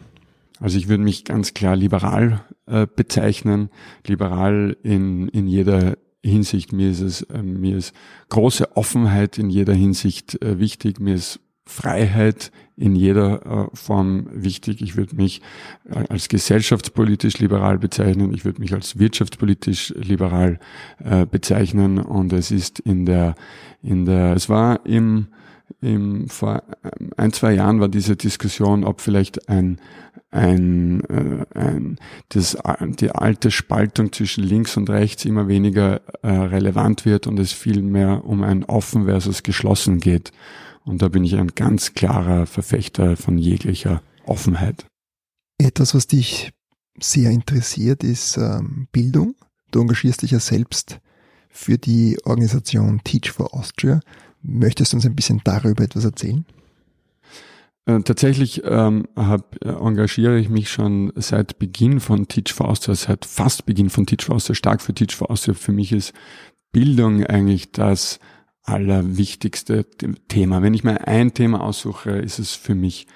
Also 0.60 0.78
ich 0.78 0.88
würde 0.88 1.04
mich 1.04 1.26
ganz 1.26 1.54
klar 1.54 1.76
liberal 1.76 2.46
äh, 2.68 2.86
bezeichnen, 2.88 3.70
liberal 4.06 4.78
in, 4.84 5.28
in 5.30 5.48
jeder 5.48 5.98
Hinsicht. 6.24 6.72
Mir 6.72 6.92
ist 6.92 7.02
es, 7.02 7.22
äh, 7.24 7.42
mir 7.42 7.78
ist 7.78 7.94
große 8.30 8.78
Offenheit 8.78 9.38
in 9.38 9.50
jeder 9.50 9.74
Hinsicht 9.74 10.42
äh, 10.42 10.60
wichtig. 10.60 11.00
Mir 11.00 11.16
ist 11.16 11.40
Freiheit 11.72 12.52
in 12.76 12.96
jeder 12.96 13.46
äh, 13.46 13.76
Form 13.76 14.28
wichtig. 14.34 14.82
Ich 14.82 14.98
würde 14.98 15.16
mich 15.16 15.42
äh, 15.90 16.04
als 16.10 16.30
gesellschaftspolitisch 16.30 17.38
liberal 17.38 17.78
bezeichnen. 17.78 18.34
Ich 18.34 18.44
würde 18.44 18.60
mich 18.60 18.74
als 18.74 18.98
wirtschaftspolitisch 18.98 19.94
liberal 19.96 20.60
äh, 21.04 21.26
bezeichnen. 21.26 22.00
Und 22.00 22.34
es 22.34 22.52
ist 22.52 22.80
in 22.80 23.06
der, 23.06 23.36
in 23.84 24.06
der, 24.06 24.36
es 24.36 24.50
war 24.50 24.86
im, 24.86 25.28
im, 25.80 26.28
vor 26.28 26.64
ein, 27.18 27.32
zwei 27.34 27.54
Jahren 27.54 27.80
war 27.80 27.90
diese 27.90 28.16
Diskussion, 28.16 28.84
ob 28.84 29.00
vielleicht 29.00 29.48
ein, 29.48 29.80
ein, 30.32 31.02
ein 31.54 31.98
das, 32.30 32.58
die 33.00 33.12
alte 33.12 33.52
Spaltung 33.52 34.12
zwischen 34.12 34.44
links 34.44 34.76
und 34.76 34.90
rechts 34.90 35.26
immer 35.26 35.48
weniger 35.48 36.02
relevant 36.24 37.06
wird 37.06 37.28
und 37.28 37.40
es 37.40 37.52
viel 37.52 37.82
mehr 37.82 38.24
um 38.26 38.44
ein 38.44 38.64
offen 38.66 39.06
versus 39.06 39.44
geschlossen 39.44 40.00
geht. 40.00 40.32
Und 40.84 41.02
da 41.02 41.10
bin 41.10 41.24
ich 41.24 41.36
ein 41.36 41.50
ganz 41.50 41.94
klarer 41.94 42.46
Verfechter 42.46 43.15
von 43.17 43.38
jeglicher 43.38 44.02
Offenheit. 44.26 44.86
Etwas, 45.58 45.94
was 45.94 46.08
dich 46.08 46.52
sehr 47.00 47.30
interessiert, 47.32 48.04
ist 48.04 48.38
ähm, 48.38 48.88
Bildung. 48.91 49.36
Du 49.72 49.82
engagierst 49.82 50.22
dich 50.24 50.32
ja 50.32 50.39
selbst 50.39 51.00
für 51.50 51.78
die 51.78 52.17
Organisation 52.24 53.02
Teach 53.04 53.32
for 53.32 53.54
Austria. 53.54 54.00
Möchtest 54.41 54.94
du 54.94 54.98
uns 54.98 55.06
ein 55.06 55.15
bisschen 55.15 55.41
darüber 55.44 55.84
etwas 55.84 56.06
erzählen? 56.06 56.46
Äh, 57.86 58.02
tatsächlich 58.02 58.62
ähm, 58.65 59.08
hab, 59.15 59.63
äh, 59.63 59.70
engagiere 59.70 60.39
ich 60.39 60.50
mich 60.50 60.70
schon 60.70 61.12
seit 61.15 61.60
Beginn 61.60 62.00
von 62.00 62.28
Teach 62.28 62.54
for 62.54 62.70
Austria, 62.70 62.96
seit 62.96 63.26
fast 63.26 63.65
Beginn 63.65 63.89
von 63.89 64.06
Teach 64.06 64.26
for 64.26 64.36
Austria, 64.36 64.56
stark 64.56 64.82
für 64.82 64.94
Teach 64.94 65.15
for 65.15 65.32
Austria. 65.32 65.54
Für 65.54 65.72
mich 65.72 65.91
ist 65.91 66.13
Bildung 66.72 67.26
eigentlich 67.26 67.72
das 67.72 68.20
allerwichtigste 68.63 69.86
Thema. 70.28 70.62
Wenn 70.62 70.74
ich 70.74 70.84
mir 70.84 71.08
ein 71.08 71.34
Thema 71.34 71.62
aussuche, 71.62 72.12
ist 72.12 72.39
es 72.39 72.54
für 72.54 72.76
mich, 72.76 73.08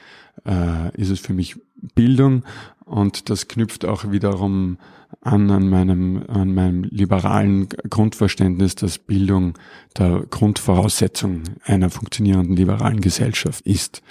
äh, 0.45 0.95
ist 0.99 1.09
es 1.09 1.19
für 1.19 1.33
mich 1.33 1.55
Bildung 1.93 2.43
und 2.85 3.29
das 3.29 3.47
knüpft 3.47 3.85
auch 3.85 4.11
wiederum 4.11 4.77
an 5.21 5.49
an 5.49 5.69
meinem, 5.69 6.23
an 6.27 6.53
meinem 6.53 6.83
liberalen 6.83 7.69
Grundverständnis, 7.89 8.75
dass 8.75 8.97
Bildung 8.97 9.53
der 9.97 10.25
Grundvoraussetzung 10.29 11.43
einer 11.63 11.89
funktionierenden 11.89 12.55
liberalen 12.55 13.01
Gesellschaft 13.01 13.65
ist. 13.65 14.01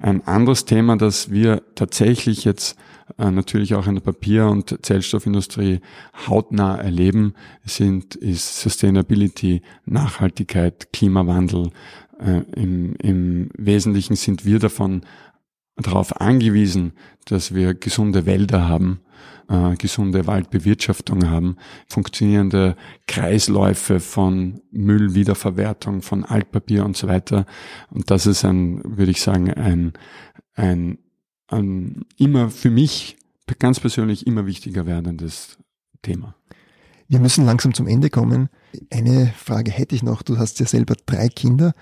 Ein 0.00 0.26
anderes 0.26 0.64
Thema, 0.64 0.96
das 0.96 1.30
wir 1.30 1.62
tatsächlich 1.74 2.44
jetzt 2.44 2.76
äh, 3.16 3.30
natürlich 3.30 3.74
auch 3.74 3.86
in 3.86 3.94
der 3.94 4.02
Papier- 4.02 4.48
und 4.48 4.78
Zellstoffindustrie 4.84 5.80
hautnah 6.28 6.76
erleben, 6.76 7.34
sind, 7.64 8.14
ist 8.14 8.60
Sustainability, 8.60 9.62
Nachhaltigkeit, 9.86 10.92
Klimawandel. 10.92 11.70
Äh, 12.20 12.42
im, 12.54 12.94
Im 12.96 13.50
Wesentlichen 13.56 14.16
sind 14.16 14.44
wir 14.44 14.58
davon 14.58 15.02
darauf 15.76 16.20
angewiesen, 16.20 16.92
dass 17.24 17.54
wir 17.54 17.74
gesunde 17.74 18.26
Wälder 18.26 18.68
haben, 18.68 19.00
äh, 19.48 19.74
gesunde 19.76 20.26
Waldbewirtschaftung 20.26 21.30
haben, 21.30 21.56
funktionierende 21.88 22.76
Kreisläufe 23.06 24.00
von 24.00 24.60
Müllwiederverwertung, 24.70 26.02
von 26.02 26.24
Altpapier 26.24 26.84
und 26.84 26.96
so 26.96 27.08
weiter. 27.08 27.46
Und 27.90 28.10
das 28.10 28.26
ist 28.26 28.44
ein, 28.44 28.82
würde 28.84 29.10
ich 29.10 29.22
sagen, 29.22 29.52
ein, 29.52 29.92
ein, 30.54 30.98
ein 31.48 32.04
immer 32.16 32.50
für 32.50 32.70
mich 32.70 33.16
ganz 33.58 33.80
persönlich 33.80 34.26
immer 34.26 34.46
wichtiger 34.46 34.86
werdendes 34.86 35.58
Thema. 36.02 36.34
Wir 37.08 37.20
müssen 37.20 37.46
langsam 37.46 37.72
zum 37.72 37.86
Ende 37.86 38.10
kommen. 38.10 38.50
Eine 38.90 39.32
Frage 39.36 39.70
hätte 39.70 39.94
ich 39.94 40.02
noch. 40.02 40.22
Du 40.22 40.36
hast 40.38 40.60
ja 40.60 40.66
selber 40.66 40.94
drei 41.06 41.28
Kinder. 41.28 41.72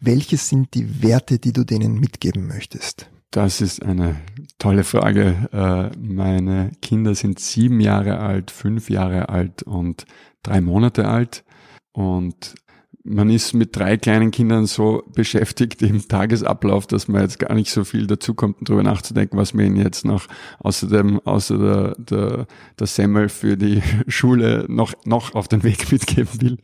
Welche 0.00 0.38
sind 0.38 0.72
die 0.74 1.02
Werte, 1.02 1.38
die 1.38 1.52
du 1.52 1.64
denen 1.64 2.00
mitgeben 2.00 2.46
möchtest? 2.46 3.10
Das 3.30 3.60
ist 3.60 3.82
eine 3.84 4.16
tolle 4.58 4.82
Frage. 4.82 5.48
Äh, 5.52 5.96
meine 5.98 6.72
Kinder 6.80 7.14
sind 7.14 7.38
sieben 7.38 7.80
Jahre 7.80 8.18
alt, 8.18 8.50
fünf 8.50 8.88
Jahre 8.88 9.28
alt 9.28 9.62
und 9.62 10.06
drei 10.42 10.62
Monate 10.62 11.06
alt. 11.06 11.44
Und 11.92 12.54
man 13.02 13.30
ist 13.30 13.54
mit 13.54 13.74
drei 13.76 13.96
kleinen 13.96 14.30
Kindern 14.30 14.66
so 14.66 15.02
beschäftigt 15.14 15.80
im 15.82 16.06
Tagesablauf, 16.06 16.86
dass 16.86 17.08
man 17.08 17.22
jetzt 17.22 17.38
gar 17.38 17.54
nicht 17.54 17.70
so 17.70 17.84
viel 17.84 18.06
dazu 18.06 18.34
kommt, 18.34 18.56
darüber 18.60 18.82
nachzudenken, 18.82 19.38
was 19.38 19.54
man 19.54 19.66
ihnen 19.66 19.76
jetzt 19.76 20.04
noch 20.04 20.26
außer 20.58 20.86
dem, 20.86 21.18
außer 21.20 21.58
der, 21.58 21.94
der, 21.98 22.46
der 22.78 22.86
Semmel 22.86 23.28
für 23.28 23.56
die 23.56 23.82
Schule 24.06 24.66
noch, 24.68 24.92
noch 25.04 25.34
auf 25.34 25.48
den 25.48 25.62
Weg 25.62 25.90
mitgeben 25.92 26.40
will. 26.40 26.58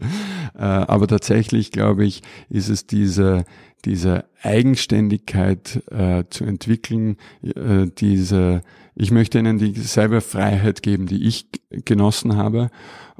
Äh, 0.54 0.62
aber 0.62 1.06
tatsächlich, 1.06 1.72
glaube 1.72 2.04
ich, 2.04 2.22
ist 2.50 2.68
es 2.68 2.86
diese, 2.86 3.44
diese 3.86 4.26
Eigenständigkeit 4.42 5.82
äh, 5.90 6.24
zu 6.28 6.44
entwickeln, 6.44 7.16
äh, 7.42 7.86
diese, 7.96 8.62
ich 8.94 9.10
möchte 9.10 9.38
ihnen 9.38 9.58
dieselbe 9.58 10.20
Freiheit 10.20 10.82
geben, 10.82 11.06
die 11.06 11.26
ich 11.26 11.46
genossen 11.70 12.36
habe. 12.36 12.70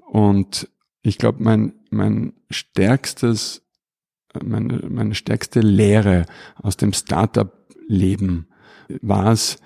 Und 0.07 0.69
ich 1.07 1.19
glaube, 1.19 1.43
mein, 1.43 1.73
mein 1.91 2.33
stärkstes, 2.51 3.63
meine, 4.43 4.85
meine 4.89 5.15
stärkste 5.15 5.61
Lehre 5.61 6.27
aus 6.57 6.77
dem 6.77 6.93
Startup-Leben 6.93 8.49
war 9.03 9.31
es, 9.31 9.59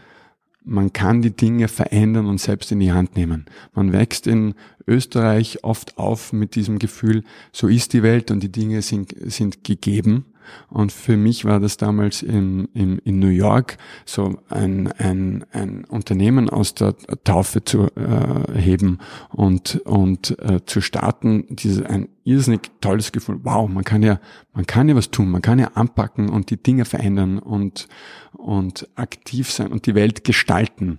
man 0.62 0.92
kann 0.92 1.22
die 1.22 1.34
Dinge 1.34 1.68
verändern 1.68 2.26
und 2.26 2.38
selbst 2.38 2.70
in 2.72 2.80
die 2.80 2.92
Hand 2.92 3.16
nehmen. 3.16 3.46
Man 3.72 3.92
wächst 3.94 4.26
in 4.26 4.54
Österreich 4.86 5.64
oft 5.64 5.96
auf 5.96 6.34
mit 6.34 6.54
diesem 6.54 6.78
Gefühl, 6.78 7.24
so 7.52 7.68
ist 7.68 7.94
die 7.94 8.02
Welt 8.02 8.30
und 8.30 8.42
die 8.42 8.52
Dinge 8.52 8.82
sind, 8.82 9.14
sind 9.18 9.64
gegeben. 9.64 10.26
Und 10.68 10.92
für 10.92 11.16
mich 11.16 11.44
war 11.44 11.60
das 11.60 11.76
damals 11.76 12.22
in, 12.22 12.68
in, 12.74 12.98
in 12.98 13.18
New 13.18 13.28
York 13.28 13.76
so 14.04 14.38
ein, 14.48 14.92
ein, 14.92 15.44
ein 15.52 15.84
Unternehmen 15.84 16.50
aus 16.50 16.74
der 16.74 16.96
Taufe 17.24 17.64
zu 17.64 17.88
äh, 17.96 18.58
heben 18.58 18.98
und, 19.30 19.80
und 19.84 20.38
äh, 20.40 20.64
zu 20.64 20.80
starten. 20.80 21.46
Dieses, 21.50 21.84
ein 21.84 22.08
irrsinnig 22.24 22.70
tolles 22.80 23.12
Gefühl. 23.12 23.40
Wow, 23.42 23.68
man 23.68 23.84
kann 23.84 24.02
ja, 24.02 24.20
man 24.52 24.66
kann 24.66 24.88
ja 24.88 24.96
was 24.96 25.10
tun, 25.10 25.30
man 25.30 25.42
kann 25.42 25.58
ja 25.58 25.72
anpacken 25.74 26.28
und 26.28 26.50
die 26.50 26.62
Dinge 26.62 26.84
verändern 26.84 27.38
und, 27.38 27.88
und 28.32 28.88
aktiv 28.94 29.50
sein 29.50 29.68
und 29.68 29.86
die 29.86 29.94
Welt 29.94 30.24
gestalten. 30.24 30.98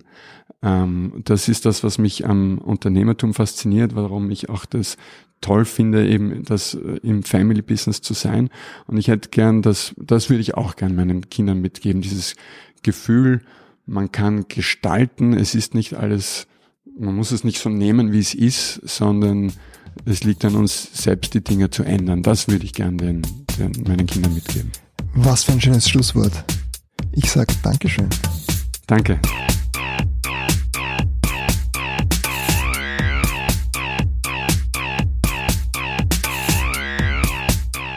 Ähm, 0.62 1.22
das 1.24 1.48
ist 1.48 1.66
das, 1.66 1.82
was 1.84 1.98
mich 1.98 2.26
am 2.26 2.58
Unternehmertum 2.58 3.34
fasziniert, 3.34 3.94
warum 3.94 4.30
ich 4.30 4.48
auch 4.48 4.64
das 4.64 4.96
toll 5.42 5.66
finde, 5.66 6.08
eben 6.08 6.44
das 6.44 6.74
äh, 6.74 6.98
im 7.02 7.22
Family 7.22 7.60
Business 7.60 8.00
zu 8.00 8.14
sein. 8.14 8.48
Und 8.86 8.96
ich 8.96 9.08
hätte 9.08 9.28
gern, 9.28 9.60
das, 9.60 9.94
das 9.98 10.30
würde 10.30 10.40
ich 10.40 10.54
auch 10.54 10.76
gern 10.76 10.94
meinen 10.94 11.28
Kindern 11.28 11.60
mitgeben, 11.60 12.00
dieses 12.00 12.34
Gefühl, 12.82 13.42
man 13.84 14.10
kann 14.10 14.46
gestalten, 14.48 15.34
es 15.34 15.54
ist 15.54 15.74
nicht 15.74 15.94
alles, 15.94 16.46
man 16.98 17.14
muss 17.14 17.32
es 17.32 17.44
nicht 17.44 17.58
so 17.58 17.68
nehmen, 17.68 18.12
wie 18.12 18.20
es 18.20 18.34
ist, 18.34 18.80
sondern 18.84 19.52
es 20.04 20.24
liegt 20.24 20.44
an 20.44 20.54
uns 20.54 20.88
selbst, 20.94 21.34
die 21.34 21.44
Dinge 21.44 21.70
zu 21.70 21.82
ändern. 21.82 22.22
Das 22.22 22.48
würde 22.48 22.64
ich 22.64 22.72
gern 22.72 22.96
den, 22.96 23.22
den 23.58 23.72
meinen 23.86 24.06
Kindern 24.06 24.34
mitgeben. 24.34 24.70
Was 25.14 25.44
für 25.44 25.52
ein 25.52 25.60
schönes 25.60 25.88
Schlusswort. 25.88 26.32
Ich 27.12 27.30
sage 27.30 27.52
Dankeschön. 27.62 28.08
Danke. 28.86 29.20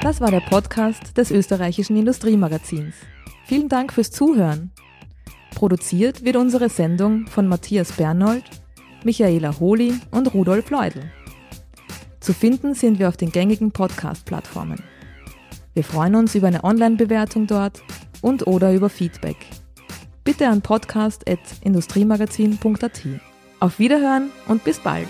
Das 0.06 0.22
war 0.22 0.30
der 0.30 0.41
Podcast 0.41 1.18
des 1.18 1.32
österreichischen 1.32 1.98
Industriemagazins. 1.98 2.94
Vielen 3.46 3.70
Dank 3.70 3.91
fürs 3.91 4.12
Zuhören. 4.12 4.70
Produziert 5.56 6.24
wird 6.24 6.36
unsere 6.36 6.70
Sendung 6.70 7.26
von 7.26 7.48
Matthias 7.48 7.94
Bernold, 7.94 8.44
Michaela 9.04 9.60
Holi 9.60 9.96
und 10.12 10.32
Rudolf 10.36 10.70
Leudl. 10.70 11.10
Zu 12.20 12.34
finden 12.34 12.76
sind 12.76 13.00
wir 13.00 13.10
auf 13.10 13.18
den 13.18 13.32
gängigen 13.32 13.72
Podcast-Plattformen. 13.72 14.84
Wir 15.74 15.84
freuen 15.84 16.13
uns 16.13 16.36
über 16.36 16.50
eine 16.50 16.63
Online-Bewertung 16.63 17.48
dort 17.48 17.82
und 18.22 18.46
oder 18.46 18.74
über 18.74 18.89
Feedback. 18.89 19.38
Bitte 20.24 20.48
an 20.48 20.62
podcast.industriemagazin.at. 20.62 23.02
Auf 23.60 23.80
Wiederhören 23.80 24.30
und 24.48 24.63
bis 24.63 24.78
bald! 24.78 25.08